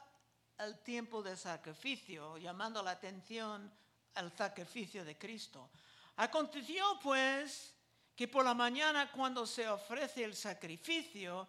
el 0.59 0.79
tiempo 0.79 1.21
de 1.21 1.35
sacrificio, 1.35 2.37
llamando 2.37 2.83
la 2.83 2.91
atención 2.91 3.71
al 4.15 4.31
sacrificio 4.35 5.03
de 5.03 5.17
Cristo. 5.17 5.69
Aconteció 6.17 6.99
pues 7.01 7.73
que 8.15 8.27
por 8.27 8.45
la 8.45 8.53
mañana 8.53 9.11
cuando 9.11 9.47
se 9.47 9.67
ofrece 9.67 10.23
el 10.23 10.35
sacrificio, 10.35 11.47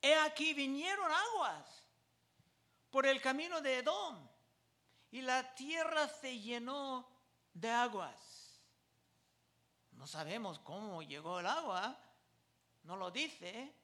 he 0.00 0.14
aquí 0.14 0.54
vinieron 0.54 1.10
aguas 1.10 1.82
por 2.90 3.06
el 3.06 3.20
camino 3.20 3.60
de 3.60 3.78
Edom 3.78 4.28
y 5.10 5.22
la 5.22 5.54
tierra 5.54 6.06
se 6.08 6.38
llenó 6.38 7.08
de 7.52 7.70
aguas. 7.70 8.60
No 9.92 10.06
sabemos 10.06 10.60
cómo 10.60 11.02
llegó 11.02 11.40
el 11.40 11.46
agua, 11.46 11.98
no 12.84 12.96
lo 12.96 13.10
dice, 13.10 13.74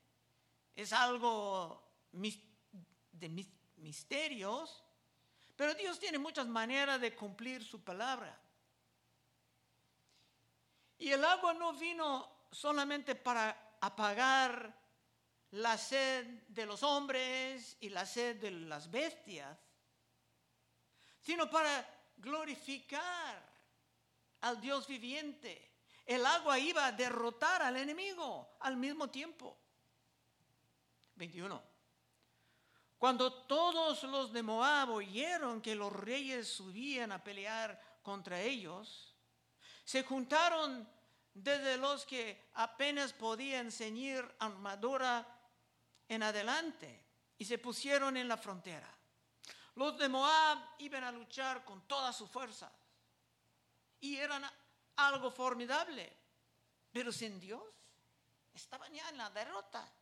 es 0.80 0.92
algo 0.92 1.82
de 2.12 3.46
misterios, 3.76 4.82
pero 5.56 5.74
Dios 5.74 5.98
tiene 5.98 6.18
muchas 6.18 6.46
maneras 6.46 7.00
de 7.00 7.14
cumplir 7.14 7.62
su 7.62 7.82
palabra. 7.82 8.38
Y 10.98 11.10
el 11.10 11.24
agua 11.24 11.54
no 11.54 11.72
vino 11.74 12.46
solamente 12.50 13.14
para 13.14 13.76
apagar 13.80 14.78
la 15.52 15.76
sed 15.76 16.26
de 16.48 16.66
los 16.66 16.82
hombres 16.82 17.76
y 17.80 17.88
la 17.88 18.06
sed 18.06 18.36
de 18.36 18.50
las 18.50 18.90
bestias, 18.90 19.58
sino 21.20 21.50
para 21.50 21.86
glorificar 22.16 23.50
al 24.42 24.60
Dios 24.60 24.86
viviente. 24.86 25.70
El 26.06 26.24
agua 26.24 26.58
iba 26.58 26.86
a 26.86 26.92
derrotar 26.92 27.62
al 27.62 27.76
enemigo 27.76 28.56
al 28.60 28.76
mismo 28.76 29.10
tiempo. 29.10 29.58
21. 31.20 31.62
Cuando 32.96 33.32
todos 33.44 34.02
los 34.04 34.32
de 34.32 34.42
Moab 34.42 34.90
oyeron 34.90 35.60
que 35.60 35.74
los 35.74 35.92
reyes 35.92 36.48
subían 36.48 37.12
a 37.12 37.22
pelear 37.22 38.00
contra 38.02 38.40
ellos, 38.40 39.14
se 39.84 40.02
juntaron 40.02 40.88
desde 41.34 41.76
los 41.76 42.06
que 42.06 42.50
apenas 42.54 43.12
podían 43.12 43.70
ceñir 43.70 44.24
armadura 44.38 45.26
en 46.08 46.22
adelante 46.22 47.04
y 47.36 47.44
se 47.44 47.58
pusieron 47.58 48.16
en 48.16 48.26
la 48.26 48.38
frontera. 48.38 48.88
Los 49.74 49.98
de 49.98 50.08
Moab 50.08 50.58
iban 50.78 51.04
a 51.04 51.12
luchar 51.12 51.64
con 51.64 51.86
toda 51.86 52.14
su 52.14 52.26
fuerza 52.26 52.72
y 54.00 54.16
eran 54.16 54.42
algo 54.96 55.30
formidable, 55.30 56.16
pero 56.90 57.12
sin 57.12 57.38
Dios 57.38 57.62
estaban 58.54 58.92
ya 58.92 59.08
en 59.10 59.18
la 59.18 59.28
derrota. 59.30 59.99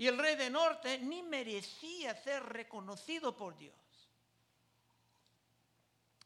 Y 0.00 0.06
el 0.06 0.16
rey 0.16 0.34
del 0.34 0.54
norte 0.54 0.98
ni 0.98 1.22
merecía 1.22 2.14
ser 2.14 2.42
reconocido 2.42 3.36
por 3.36 3.54
Dios. 3.58 3.76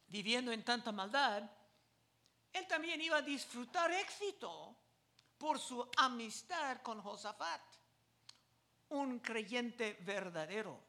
Viviendo 0.07 0.53
en 0.53 0.65
tanta 0.65 0.93
maldad, 0.93 1.43
él 2.53 2.69
también 2.69 3.01
iba 3.01 3.17
a 3.17 3.23
disfrutar 3.23 3.91
éxito 3.91 4.77
por 5.37 5.59
su 5.59 5.91
amistad 5.97 6.83
con 6.83 7.03
Josafat, 7.03 7.63
un 8.91 9.19
creyente 9.19 9.99
verdadero. 10.03 10.81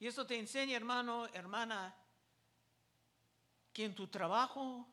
Y 0.00 0.06
esto 0.06 0.26
te 0.26 0.38
enseña, 0.38 0.76
hermano, 0.76 1.28
hermana, 1.28 1.96
que 3.72 3.86
en 3.86 3.94
tu 3.94 4.06
trabajo 4.08 4.86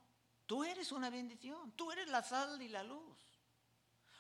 tú 0.46 0.64
eres 0.64 0.94
una 0.94 1.10
bendición, 1.10 1.74
tú 1.74 1.92
eres 1.92 2.08
la 2.08 2.24
sal 2.24 2.62
y 2.62 2.70
la 2.70 2.82
luz. 2.82 3.39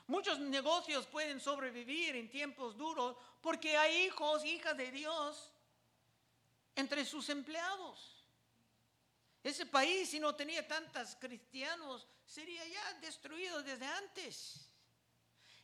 Muchos 0.09 0.39
negocios 0.39 1.05
pueden 1.05 1.39
sobrevivir 1.39 2.15
en 2.15 2.31
tiempos 2.31 2.75
duros 2.75 3.15
porque 3.41 3.77
hay 3.77 4.07
hijos, 4.07 4.43
hijas 4.43 4.75
de 4.75 4.89
Dios 4.89 5.51
entre 6.75 7.05
sus 7.05 7.29
empleados. 7.29 8.25
Ese 9.43 9.67
país, 9.67 10.09
si 10.09 10.19
no 10.19 10.33
tenía 10.33 10.67
tantos 10.67 11.15
cristianos, 11.19 12.07
sería 12.25 12.65
ya 12.65 12.93
destruido 12.95 13.61
desde 13.61 13.85
antes. 13.85 14.71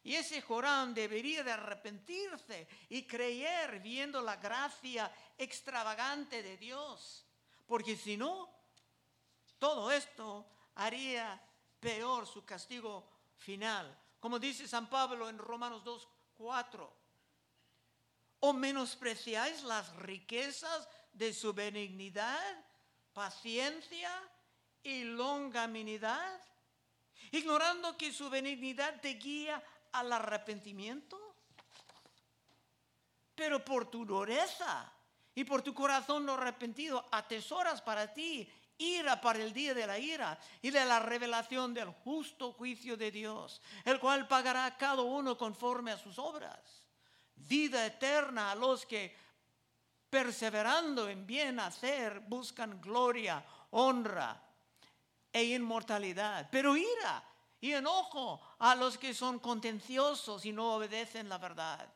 Y 0.03 0.13
ese 0.13 0.43
Joram 0.43 0.93
debería 0.93 1.43
de 1.43 1.51
arrepentirse 1.51 2.67
y 2.89 3.07
creer 3.07 3.79
viendo 3.79 4.21
la 4.21 4.35
gracia 4.35 5.11
extravagante 5.39 6.43
de 6.43 6.55
Dios. 6.57 7.25
Porque 7.65 7.95
si 7.95 8.15
no, 8.15 8.47
todo 9.57 9.91
esto 9.91 10.45
haría 10.75 11.41
peor 11.79 12.27
su 12.27 12.45
castigo 12.45 13.09
final. 13.39 14.04
Como 14.25 14.39
dice 14.39 14.67
San 14.67 14.89
Pablo 14.89 15.29
en 15.29 15.37
Romanos 15.37 15.83
2, 15.83 16.07
4. 16.33 16.97
¿O 18.39 18.53
menospreciáis 18.53 19.61
las 19.61 19.95
riquezas 19.97 20.89
de 21.13 21.31
su 21.31 21.53
benignidad, 21.53 22.65
paciencia 23.13 24.09
y 24.81 25.03
longanimidad? 25.03 26.41
Ignorando 27.33 27.95
que 27.95 28.11
su 28.11 28.27
benignidad 28.31 28.99
te 28.99 29.09
guía 29.09 29.63
al 29.91 30.11
arrepentimiento. 30.11 31.35
Pero 33.35 33.63
por 33.63 33.91
tu 33.91 34.07
dureza 34.07 34.91
y 35.35 35.43
por 35.43 35.61
tu 35.61 35.71
corazón 35.75 36.25
no 36.25 36.33
arrepentido, 36.33 37.07
atesoras 37.11 37.79
para 37.79 38.11
ti 38.11 38.51
ira 38.77 39.19
para 39.21 39.39
el 39.39 39.53
día 39.53 39.73
de 39.73 39.87
la 39.87 39.97
ira 39.97 40.37
y 40.61 40.69
de 40.71 40.85
la 40.85 40.99
revelación 40.99 41.73
del 41.73 41.89
justo 41.89 42.51
juicio 42.53 42.97
de 42.97 43.11
Dios, 43.11 43.61
el 43.83 43.99
cual 43.99 44.27
pagará 44.27 44.65
a 44.65 44.77
cada 44.77 45.01
uno 45.01 45.37
conforme 45.37 45.91
a 45.91 45.97
sus 45.97 46.19
obras. 46.19 46.59
Vida 47.35 47.85
eterna 47.85 48.51
a 48.51 48.55
los 48.55 48.85
que, 48.85 49.15
perseverando 50.09 51.07
en 51.07 51.25
bien 51.25 51.59
hacer, 51.59 52.21
buscan 52.21 52.81
gloria, 52.81 53.43
honra 53.71 54.41
e 55.31 55.43
inmortalidad. 55.43 56.49
Pero 56.51 56.77
ira 56.77 57.23
y 57.59 57.73
enojo 57.73 58.41
a 58.59 58.75
los 58.75 58.97
que 58.97 59.13
son 59.13 59.39
contenciosos 59.39 60.45
y 60.45 60.51
no 60.51 60.75
obedecen 60.75 61.29
la 61.29 61.37
verdad, 61.37 61.87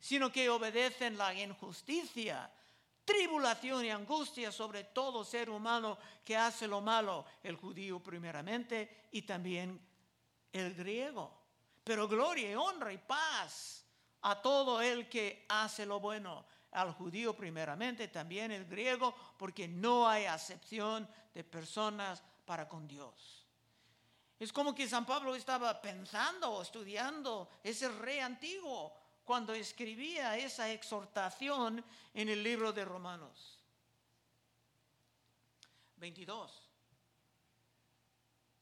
sino 0.00 0.30
que 0.30 0.48
obedecen 0.48 1.16
la 1.16 1.34
injusticia 1.34 2.50
tribulación 3.08 3.86
y 3.86 3.90
angustia 3.90 4.52
sobre 4.52 4.84
todo 4.84 5.24
ser 5.24 5.48
humano 5.48 5.96
que 6.22 6.36
hace 6.36 6.68
lo 6.68 6.82
malo, 6.82 7.24
el 7.42 7.56
judío 7.56 8.00
primeramente 8.00 9.08
y 9.12 9.22
también 9.22 9.80
el 10.52 10.74
griego. 10.74 11.32
Pero 11.82 12.06
gloria 12.06 12.50
y 12.52 12.54
honra 12.54 12.92
y 12.92 12.98
paz 12.98 13.82
a 14.20 14.42
todo 14.42 14.82
el 14.82 15.08
que 15.08 15.46
hace 15.48 15.86
lo 15.86 16.00
bueno, 16.00 16.44
al 16.72 16.92
judío 16.92 17.34
primeramente, 17.34 18.08
también 18.08 18.52
el 18.52 18.66
griego, 18.66 19.14
porque 19.38 19.66
no 19.66 20.06
hay 20.06 20.26
acepción 20.26 21.08
de 21.32 21.44
personas 21.44 22.22
para 22.44 22.68
con 22.68 22.86
Dios. 22.86 23.46
Es 24.38 24.52
como 24.52 24.74
que 24.74 24.86
San 24.86 25.06
Pablo 25.06 25.34
estaba 25.34 25.80
pensando 25.80 26.50
o 26.50 26.60
estudiando 26.60 27.48
ese 27.64 27.88
rey 27.88 28.18
antiguo 28.18 28.92
cuando 29.28 29.52
escribía 29.52 30.38
esa 30.38 30.70
exhortación 30.70 31.84
en 32.14 32.30
el 32.30 32.42
libro 32.42 32.72
de 32.72 32.82
Romanos. 32.82 33.58
22. 35.96 36.70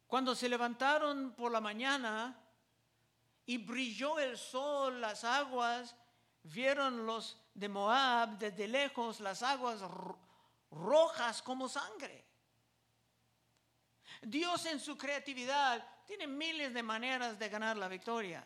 Cuando 0.09 0.35
se 0.35 0.49
levantaron 0.49 1.35
por 1.37 1.53
la 1.53 1.61
mañana 1.61 2.37
y 3.47 3.59
brilló 3.59 4.19
el 4.19 4.37
sol, 4.37 5.01
las 5.01 5.23
aguas, 5.23 5.95
vieron 6.43 7.07
los 7.07 7.41
de 7.55 7.69
Moab 7.69 8.37
desde 8.37 8.67
lejos 8.67 9.21
las 9.21 9.45
aguas 9.45 9.81
rojas 10.73 11.43
como 11.43 11.69
sangre. 11.69 12.27
Dios 14.21 14.67
en 14.67 14.81
su 14.81 14.99
creatividad 14.99 16.03
tiene 16.05 16.27
miles 16.27 16.75
de 16.75 16.83
maneras 16.83 17.39
de 17.39 17.49
ganar 17.49 17.77
la 17.77 17.87
victoria. 17.87 18.45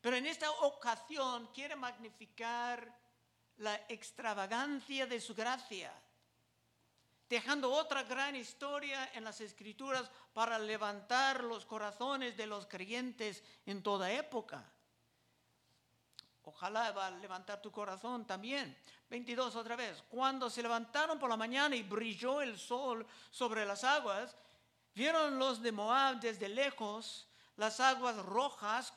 Pero 0.00 0.16
en 0.16 0.26
esta 0.26 0.50
ocasión 0.50 1.48
quiere 1.52 1.76
magnificar 1.76 2.98
la 3.58 3.74
extravagancia 3.88 5.06
de 5.06 5.20
su 5.20 5.34
gracia, 5.34 5.92
dejando 7.28 7.70
otra 7.70 8.02
gran 8.04 8.34
historia 8.34 9.10
en 9.12 9.24
las 9.24 9.40
escrituras 9.40 10.10
para 10.32 10.58
levantar 10.58 11.44
los 11.44 11.66
corazones 11.66 12.36
de 12.36 12.46
los 12.46 12.66
creyentes 12.66 13.44
en 13.66 13.82
toda 13.82 14.10
época. 14.10 14.64
Ojalá 16.44 16.90
va 16.92 17.08
a 17.08 17.10
levantar 17.10 17.60
tu 17.60 17.70
corazón 17.70 18.26
también. 18.26 18.76
22 19.10 19.54
otra 19.56 19.76
vez. 19.76 20.02
Cuando 20.08 20.48
se 20.48 20.62
levantaron 20.62 21.18
por 21.18 21.28
la 21.28 21.36
mañana 21.36 21.76
y 21.76 21.82
brilló 21.82 22.40
el 22.40 22.58
sol 22.58 23.06
sobre 23.30 23.66
las 23.66 23.84
aguas, 23.84 24.34
vieron 24.94 25.38
los 25.38 25.60
de 25.60 25.72
Moab 25.72 26.20
desde 26.20 26.48
lejos 26.48 27.28
las 27.56 27.78
aguas 27.78 28.16
rojas 28.16 28.92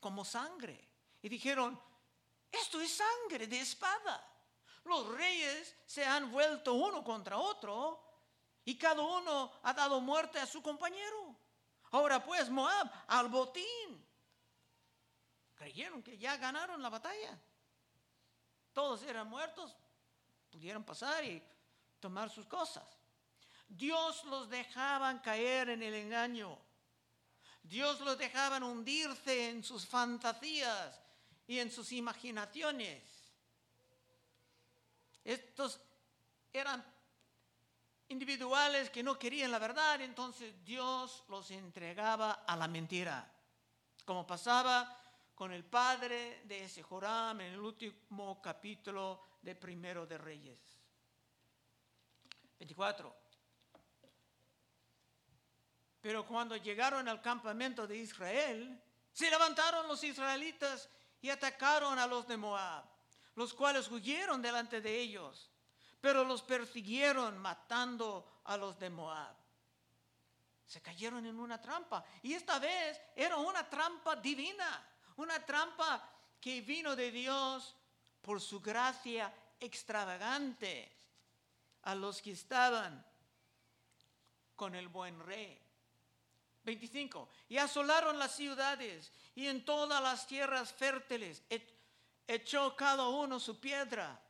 como 0.00 0.24
sangre. 0.24 0.88
Y 1.22 1.28
dijeron, 1.28 1.80
esto 2.50 2.80
es 2.80 2.96
sangre 2.96 3.46
de 3.46 3.60
espada. 3.60 4.32
Los 4.84 5.08
reyes 5.16 5.76
se 5.84 6.04
han 6.04 6.30
vuelto 6.30 6.74
uno 6.74 7.02
contra 7.02 7.38
otro 7.38 8.02
y 8.64 8.78
cada 8.78 9.02
uno 9.02 9.52
ha 9.62 9.72
dado 9.72 10.00
muerte 10.00 10.38
a 10.38 10.46
su 10.46 10.62
compañero. 10.62 11.36
Ahora 11.90 12.24
pues 12.24 12.48
Moab 12.50 12.90
al 13.08 13.28
botín. 13.28 14.06
Creyeron 15.54 16.02
que 16.02 16.18
ya 16.18 16.36
ganaron 16.36 16.82
la 16.82 16.90
batalla. 16.90 17.38
Todos 18.72 19.02
eran 19.04 19.28
muertos, 19.28 19.74
pudieron 20.50 20.84
pasar 20.84 21.24
y 21.24 21.42
tomar 21.98 22.28
sus 22.28 22.46
cosas. 22.46 22.84
Dios 23.66 24.22
los 24.24 24.48
dejaban 24.48 25.18
caer 25.20 25.70
en 25.70 25.82
el 25.82 25.94
engaño. 25.94 26.58
Dios 27.68 28.00
los 28.00 28.16
dejaban 28.16 28.62
hundirse 28.62 29.50
en 29.50 29.64
sus 29.64 29.86
fantasías 29.86 31.00
y 31.46 31.58
en 31.58 31.70
sus 31.70 31.92
imaginaciones. 31.92 33.02
Estos 35.24 35.80
eran 36.52 36.84
individuales 38.08 38.90
que 38.90 39.02
no 39.02 39.18
querían 39.18 39.50
la 39.50 39.58
verdad, 39.58 40.00
entonces 40.00 40.54
Dios 40.64 41.24
los 41.28 41.50
entregaba 41.50 42.44
a 42.46 42.56
la 42.56 42.68
mentira, 42.68 43.28
como 44.04 44.26
pasaba 44.26 45.02
con 45.34 45.52
el 45.52 45.64
padre 45.64 46.42
de 46.44 46.64
ese 46.64 46.82
Joram 46.82 47.40
en 47.40 47.52
el 47.52 47.60
último 47.60 48.40
capítulo 48.40 49.20
de 49.42 49.54
Primero 49.56 50.06
de 50.06 50.18
Reyes. 50.18 50.58
24. 52.58 53.25
Pero 56.06 56.24
cuando 56.24 56.56
llegaron 56.56 57.08
al 57.08 57.20
campamento 57.20 57.84
de 57.84 57.96
Israel, 57.96 58.80
se 59.12 59.28
levantaron 59.28 59.88
los 59.88 60.04
israelitas 60.04 60.88
y 61.20 61.30
atacaron 61.30 61.98
a 61.98 62.06
los 62.06 62.28
de 62.28 62.36
Moab, 62.36 62.84
los 63.34 63.52
cuales 63.52 63.90
huyeron 63.90 64.40
delante 64.40 64.80
de 64.80 65.00
ellos, 65.00 65.50
pero 66.00 66.22
los 66.22 66.42
persiguieron 66.42 67.36
matando 67.38 68.40
a 68.44 68.56
los 68.56 68.78
de 68.78 68.88
Moab. 68.88 69.34
Se 70.64 70.80
cayeron 70.80 71.26
en 71.26 71.40
una 71.40 71.60
trampa 71.60 72.04
y 72.22 72.34
esta 72.34 72.60
vez 72.60 73.02
era 73.16 73.38
una 73.38 73.68
trampa 73.68 74.14
divina, 74.14 74.88
una 75.16 75.44
trampa 75.44 76.08
que 76.40 76.60
vino 76.60 76.94
de 76.94 77.10
Dios 77.10 77.74
por 78.22 78.40
su 78.40 78.60
gracia 78.60 79.34
extravagante 79.58 80.96
a 81.82 81.96
los 81.96 82.22
que 82.22 82.30
estaban 82.30 83.04
con 84.54 84.76
el 84.76 84.86
buen 84.86 85.18
rey. 85.18 85.65
25. 86.66 87.28
Y 87.48 87.56
asolaron 87.56 88.18
las 88.18 88.34
ciudades 88.36 89.10
y 89.34 89.46
en 89.46 89.64
todas 89.64 90.02
las 90.02 90.26
tierras 90.26 90.72
fértiles 90.74 91.42
echó 92.26 92.76
cada 92.76 93.08
uno 93.08 93.40
su 93.40 93.58
piedra 93.58 94.20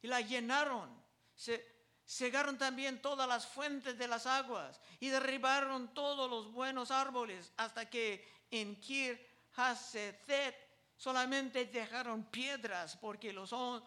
y 0.00 0.06
la 0.06 0.20
llenaron. 0.20 1.02
Se 1.34 1.66
cegaron 2.06 2.58
también 2.58 3.00
todas 3.00 3.26
las 3.26 3.46
fuentes 3.46 3.96
de 3.98 4.06
las 4.06 4.26
aguas 4.26 4.80
y 5.00 5.08
derribaron 5.08 5.92
todos 5.94 6.30
los 6.30 6.52
buenos 6.52 6.90
árboles 6.90 7.52
hasta 7.56 7.88
que 7.88 8.28
en 8.50 8.78
Kir 8.80 9.26
Hazetet 9.56 10.54
solamente 10.96 11.64
dejaron 11.64 12.24
piedras 12.24 12.96
porque 12.96 13.32
los 13.32 13.52
hon- 13.52 13.82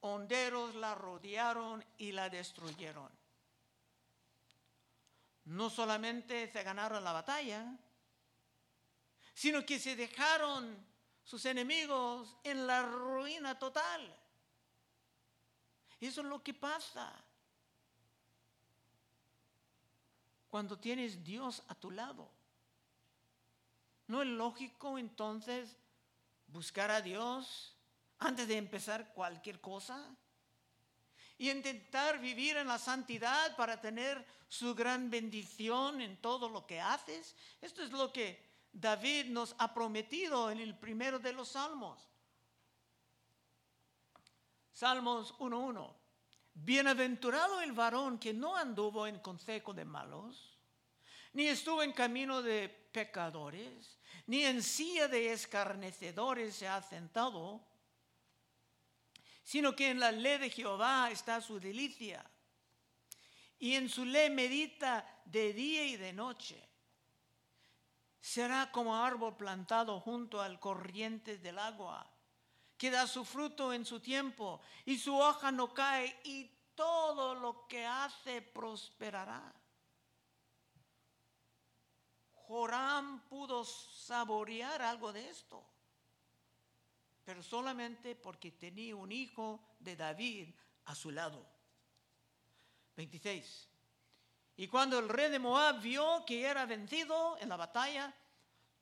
honderos 0.00 0.74
la 0.74 0.94
rodearon 0.96 1.84
y 1.98 2.10
la 2.10 2.28
destruyeron. 2.28 3.08
No 5.44 5.70
solamente 5.70 6.50
se 6.50 6.62
ganaron 6.62 7.02
la 7.02 7.12
batalla, 7.12 7.76
sino 9.34 9.64
que 9.64 9.78
se 9.78 9.96
dejaron 9.96 10.76
sus 11.24 11.44
enemigos 11.46 12.36
en 12.44 12.66
la 12.66 12.82
ruina 12.82 13.58
total. 13.58 14.14
Eso 16.00 16.20
es 16.20 16.26
lo 16.26 16.42
que 16.42 16.54
pasa 16.54 17.12
cuando 20.48 20.78
tienes 20.78 21.24
Dios 21.24 21.62
a 21.68 21.74
tu 21.74 21.90
lado. 21.90 22.30
¿No 24.08 24.20
es 24.20 24.28
lógico 24.28 24.98
entonces 24.98 25.76
buscar 26.48 26.90
a 26.90 27.00
Dios 27.00 27.76
antes 28.18 28.48
de 28.48 28.58
empezar 28.58 29.14
cualquier 29.14 29.60
cosa? 29.60 30.14
Y 31.38 31.50
intentar 31.50 32.20
vivir 32.20 32.56
en 32.56 32.68
la 32.68 32.78
santidad 32.78 33.56
para 33.56 33.80
tener 33.80 34.24
su 34.48 34.74
gran 34.74 35.10
bendición 35.10 36.00
en 36.00 36.16
todo 36.18 36.48
lo 36.48 36.66
que 36.66 36.80
haces. 36.80 37.34
Esto 37.60 37.82
es 37.82 37.90
lo 37.90 38.12
que 38.12 38.52
David 38.72 39.26
nos 39.26 39.54
ha 39.58 39.72
prometido 39.72 40.50
en 40.50 40.60
el 40.60 40.76
primero 40.78 41.18
de 41.18 41.32
los 41.32 41.48
salmos. 41.48 42.08
Salmos 44.72 45.34
1.1. 45.38 45.94
Bienaventurado 46.54 47.60
el 47.60 47.72
varón 47.72 48.18
que 48.18 48.34
no 48.34 48.56
anduvo 48.56 49.06
en 49.06 49.18
consejo 49.20 49.72
de 49.72 49.84
malos, 49.84 50.58
ni 51.32 51.46
estuvo 51.46 51.82
en 51.82 51.92
camino 51.92 52.42
de 52.42 52.68
pecadores, 52.68 53.98
ni 54.26 54.44
en 54.44 54.62
silla 54.62 55.08
de 55.08 55.32
escarnecedores 55.32 56.54
se 56.54 56.68
ha 56.68 56.82
sentado, 56.82 57.64
sino 59.42 59.74
que 59.74 59.90
en 59.90 60.00
la 60.00 60.12
ley 60.12 60.38
de 60.38 60.50
Jehová 60.50 61.10
está 61.10 61.40
su 61.40 61.58
delicia, 61.58 62.24
y 63.58 63.74
en 63.74 63.88
su 63.88 64.04
ley 64.04 64.30
medita 64.30 65.06
de 65.24 65.52
día 65.52 65.84
y 65.84 65.96
de 65.96 66.12
noche. 66.12 66.68
Será 68.20 68.70
como 68.70 68.96
árbol 68.96 69.36
plantado 69.36 70.00
junto 70.00 70.40
al 70.40 70.60
corriente 70.60 71.38
del 71.38 71.58
agua, 71.58 72.08
que 72.76 72.90
da 72.90 73.06
su 73.06 73.24
fruto 73.24 73.72
en 73.72 73.84
su 73.84 74.00
tiempo, 74.00 74.60
y 74.84 74.98
su 74.98 75.16
hoja 75.16 75.52
no 75.52 75.72
cae, 75.72 76.20
y 76.24 76.50
todo 76.74 77.34
lo 77.34 77.66
que 77.68 77.86
hace 77.86 78.42
prosperará. 78.42 79.52
Joram 82.32 83.20
pudo 83.28 83.64
saborear 83.64 84.82
algo 84.82 85.12
de 85.12 85.28
esto, 85.28 85.64
pero 87.24 87.42
solamente 87.42 88.14
porque 88.16 88.52
tenía 88.52 88.96
un 88.96 89.12
hijo 89.12 89.60
de 89.78 89.96
David 89.96 90.48
a 90.86 90.94
su 90.94 91.10
lado. 91.10 91.46
26. 92.96 93.68
Y 94.56 94.68
cuando 94.68 94.98
el 94.98 95.08
rey 95.08 95.30
de 95.30 95.38
Moab 95.38 95.80
vio 95.80 96.24
que 96.26 96.44
era 96.44 96.66
vencido 96.66 97.38
en 97.38 97.48
la 97.48 97.56
batalla, 97.56 98.12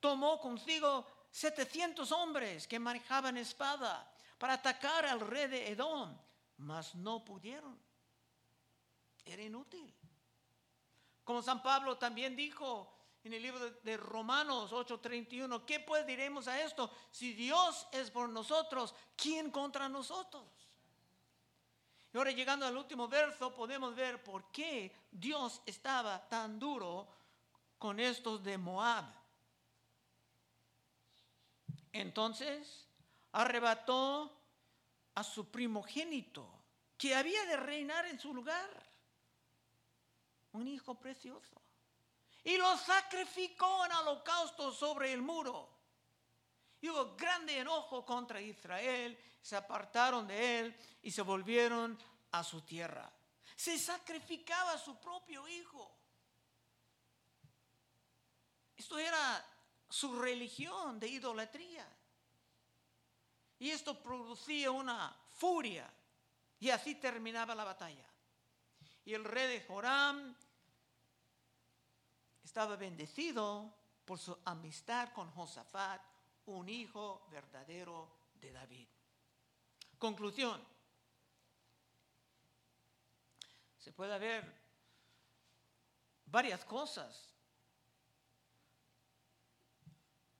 tomó 0.00 0.40
consigo 0.40 1.07
700 1.31 2.11
hombres 2.12 2.66
que 2.66 2.79
manejaban 2.79 3.37
espada 3.37 4.12
para 4.38 4.55
atacar 4.55 5.07
al 5.07 5.20
rey 5.20 5.46
de 5.46 5.68
Edom, 5.68 6.16
mas 6.57 6.94
no 6.94 7.24
pudieron. 7.24 7.79
Era 9.24 9.42
inútil. 9.42 9.94
Como 11.22 11.42
San 11.42 11.62
Pablo 11.62 11.98
también 11.98 12.35
dijo 12.35 12.92
en 13.24 13.35
el 13.35 13.42
libro 13.42 13.70
de 13.70 13.96
Romanos 13.96 14.72
8:31, 14.72 15.64
¿qué 15.66 15.80
pues 15.80 16.06
diremos 16.06 16.48
a 16.48 16.61
esto? 16.62 16.90
Si 17.11 17.33
Dios 17.35 17.87
es 17.92 18.11
por 18.11 18.28
nosotros, 18.28 18.94
¿quién 19.16 19.50
contra 19.50 19.88
nosotros? 19.88 20.44
Y 22.12 22.18
ahora 22.18 22.33
llegando 22.33 22.66
al 22.66 22.76
último 22.76 23.09
verso 23.09 23.54
podemos 23.54 23.94
ver 23.94 24.22
por 24.22 24.50
qué 24.50 24.92
Dios 25.11 25.62
estaba 25.66 26.28
tan 26.28 26.59
duro 26.59 27.09
con 27.78 28.00
estos 28.00 28.42
de 28.42 28.59
Moab. 28.59 29.04
Entonces 31.92 32.87
arrebató 33.33 34.37
a 35.14 35.22
su 35.22 35.50
primogénito, 35.50 36.48
que 36.96 37.14
había 37.14 37.44
de 37.46 37.56
reinar 37.56 38.06
en 38.06 38.18
su 38.18 38.35
lugar, 38.35 38.68
un 40.52 40.66
hijo 40.66 40.94
precioso, 40.96 41.61
y 42.44 42.57
lo 42.57 42.76
sacrificó 42.76 43.85
en 43.85 43.92
holocausto 43.92 44.72
sobre 44.72 45.12
el 45.12 45.22
muro. 45.22 45.68
Y 46.81 46.88
hubo 46.88 47.14
grande 47.14 47.59
enojo 47.59 48.05
contra 48.05 48.40
Israel, 48.40 49.18
se 49.42 49.57
apartaron 49.57 50.26
de 50.26 50.61
él 50.61 50.76
y 51.03 51.11
se 51.11 51.22
volvieron 51.22 51.98
a 52.33 52.42
su 52.42 52.62
tierra. 52.62 53.11
Se 53.57 53.79
sacrificaba 53.79 54.72
a 54.72 54.79
su 54.79 54.98
propio 54.98 55.46
hijo. 55.46 55.94
Esto 58.76 58.98
era 58.98 59.44
su 59.90 60.18
religión 60.18 60.98
de 60.98 61.09
idolatría. 61.09 61.87
Y 63.59 63.70
esto 63.70 64.03
producía 64.03 64.70
una 64.70 65.14
furia. 65.37 65.92
Y 66.59 66.70
así 66.70 66.94
terminaba 66.94 67.55
la 67.55 67.64
batalla. 67.64 68.07
Y 69.05 69.12
el 69.12 69.24
rey 69.24 69.48
de 69.48 69.66
Joram 69.66 70.35
estaba 72.50 72.74
bendecido 72.74 73.72
por 74.04 74.18
su 74.18 74.36
amistad 74.44 75.12
con 75.12 75.30
Josafat, 75.30 76.02
un 76.46 76.68
hijo 76.68 77.28
verdadero 77.30 78.10
de 78.34 78.50
David. 78.50 78.88
Conclusión. 79.96 80.60
Se 83.78 83.92
puede 83.92 84.18
ver 84.18 84.52
varias 86.26 86.64
cosas 86.64 87.32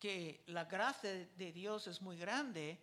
que 0.01 0.43
la 0.49 0.65
gracia 0.65 1.13
de 1.13 1.53
Dios 1.53 1.87
es 1.87 2.03
muy 2.03 2.19
grande, 2.19 2.77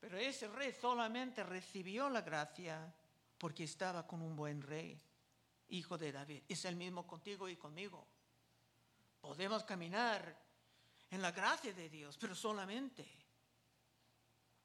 pero 0.00 0.16
ese 0.16 0.48
rey 0.48 0.72
solamente 0.72 1.44
recibió 1.44 2.08
la 2.08 2.22
gracia 2.22 2.90
porque 3.36 3.64
estaba 3.64 4.06
con 4.06 4.22
un 4.22 4.34
buen 4.34 4.62
rey, 4.62 4.98
hijo 5.68 5.98
de 5.98 6.12
David. 6.12 6.42
Es 6.48 6.64
el 6.64 6.76
mismo 6.76 7.06
contigo 7.06 7.48
y 7.48 7.56
conmigo. 7.56 8.06
Podemos 9.20 9.64
caminar 9.64 10.38
en 11.10 11.22
la 11.22 11.32
gracia 11.32 11.72
de 11.72 11.88
Dios, 11.88 12.16
pero 12.18 12.34
solamente 12.34 13.06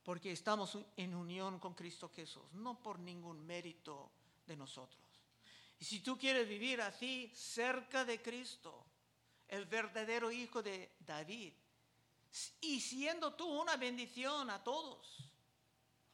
porque 0.04 0.32
estamos 0.32 0.78
en 0.98 1.14
unión 1.14 1.60
con 1.60 1.76
Cristo 1.76 2.10
Jesús, 2.10 2.52
no 2.54 2.82
por 2.82 3.00
ningún 3.00 3.46
mérito 3.46 4.12
de 4.46 4.56
nosotros. 4.56 5.04
Y 5.78 5.86
si 5.86 6.00
tú 6.00 6.18
quieres 6.18 6.48
vivir 6.48 6.82
así 6.82 7.32
cerca 7.36 8.04
de 8.04 8.22
Cristo, 8.22 8.86
el 9.48 9.66
verdadero 9.66 10.32
hijo 10.32 10.64
de 10.64 10.96
David, 11.00 11.54
y 12.62 12.80
siendo 12.82 13.34
tú 13.34 13.48
una 13.48 13.78
bendición 13.78 14.50
a 14.50 14.64
todos, 14.64 15.18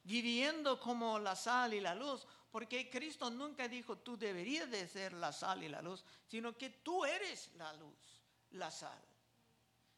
viviendo 0.06 0.80
como 0.80 1.20
la 1.20 1.36
sal 1.36 1.74
y 1.74 1.82
la 1.82 1.94
luz, 1.96 2.26
porque 2.52 2.90
Cristo 2.90 3.30
nunca 3.30 3.68
dijo 3.68 3.98
tú 3.98 4.18
deberías 4.18 4.70
de 4.70 4.88
ser 4.88 5.14
la 5.14 5.34
sal 5.34 5.64
y 5.64 5.70
la 5.70 5.82
luz, 5.82 6.06
sino 6.28 6.58
que 6.58 6.70
tú 6.70 7.04
eres 7.04 7.52
la 7.56 7.74
luz, 7.74 8.22
la 8.52 8.72
sal. 8.72 9.04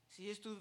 Si 0.09 0.29
es 0.29 0.41
tu 0.41 0.59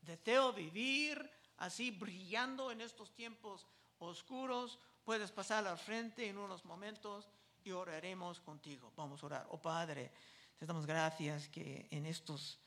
deseo 0.00 0.52
vivir 0.52 1.30
así 1.58 1.90
brillando 1.90 2.70
en 2.70 2.80
estos 2.80 3.12
tiempos 3.14 3.66
oscuros, 3.98 4.78
puedes 5.04 5.32
pasar 5.32 5.66
al 5.66 5.78
frente 5.78 6.28
en 6.28 6.38
unos 6.38 6.64
momentos 6.64 7.28
y 7.64 7.72
oraremos 7.72 8.40
contigo. 8.40 8.92
Vamos 8.96 9.22
a 9.22 9.26
orar. 9.26 9.46
Oh 9.50 9.60
Padre, 9.60 10.12
te 10.56 10.64
damos 10.64 10.86
gracias 10.86 11.48
que 11.48 11.88
en 11.90 12.06
estos 12.06 12.60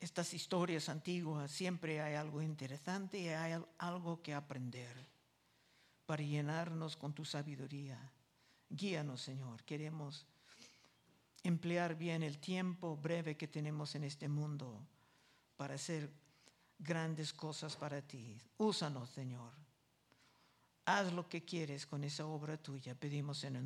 estas 0.00 0.34
historias 0.34 0.88
antiguas 0.88 1.50
siempre 1.50 2.00
hay 2.00 2.14
algo 2.14 2.42
interesante 2.42 3.18
y 3.18 3.28
hay 3.28 3.60
algo 3.78 4.22
que 4.22 4.34
aprender 4.34 4.94
para 6.06 6.22
llenarnos 6.22 6.96
con 6.96 7.12
tu 7.12 7.24
sabiduría. 7.24 7.98
Guíanos, 8.68 9.22
Señor. 9.22 9.62
Queremos 9.64 10.26
emplear 11.42 11.96
bien 11.96 12.22
el 12.22 12.38
tiempo 12.38 12.96
breve 12.96 13.36
que 13.36 13.48
tenemos 13.48 13.94
en 13.94 14.04
este 14.04 14.28
mundo 14.28 14.86
para 15.56 15.74
hacer 15.74 16.10
grandes 16.78 17.32
cosas 17.32 17.76
para 17.76 18.02
ti. 18.02 18.38
Úsanos, 18.58 19.10
Señor. 19.10 19.52
Haz 20.84 21.12
lo 21.12 21.28
que 21.28 21.44
quieres 21.44 21.86
con 21.86 22.04
esa 22.04 22.26
obra 22.26 22.56
tuya. 22.56 22.94
Pedimos 22.94 23.42
en 23.44 23.56
el 23.56 23.64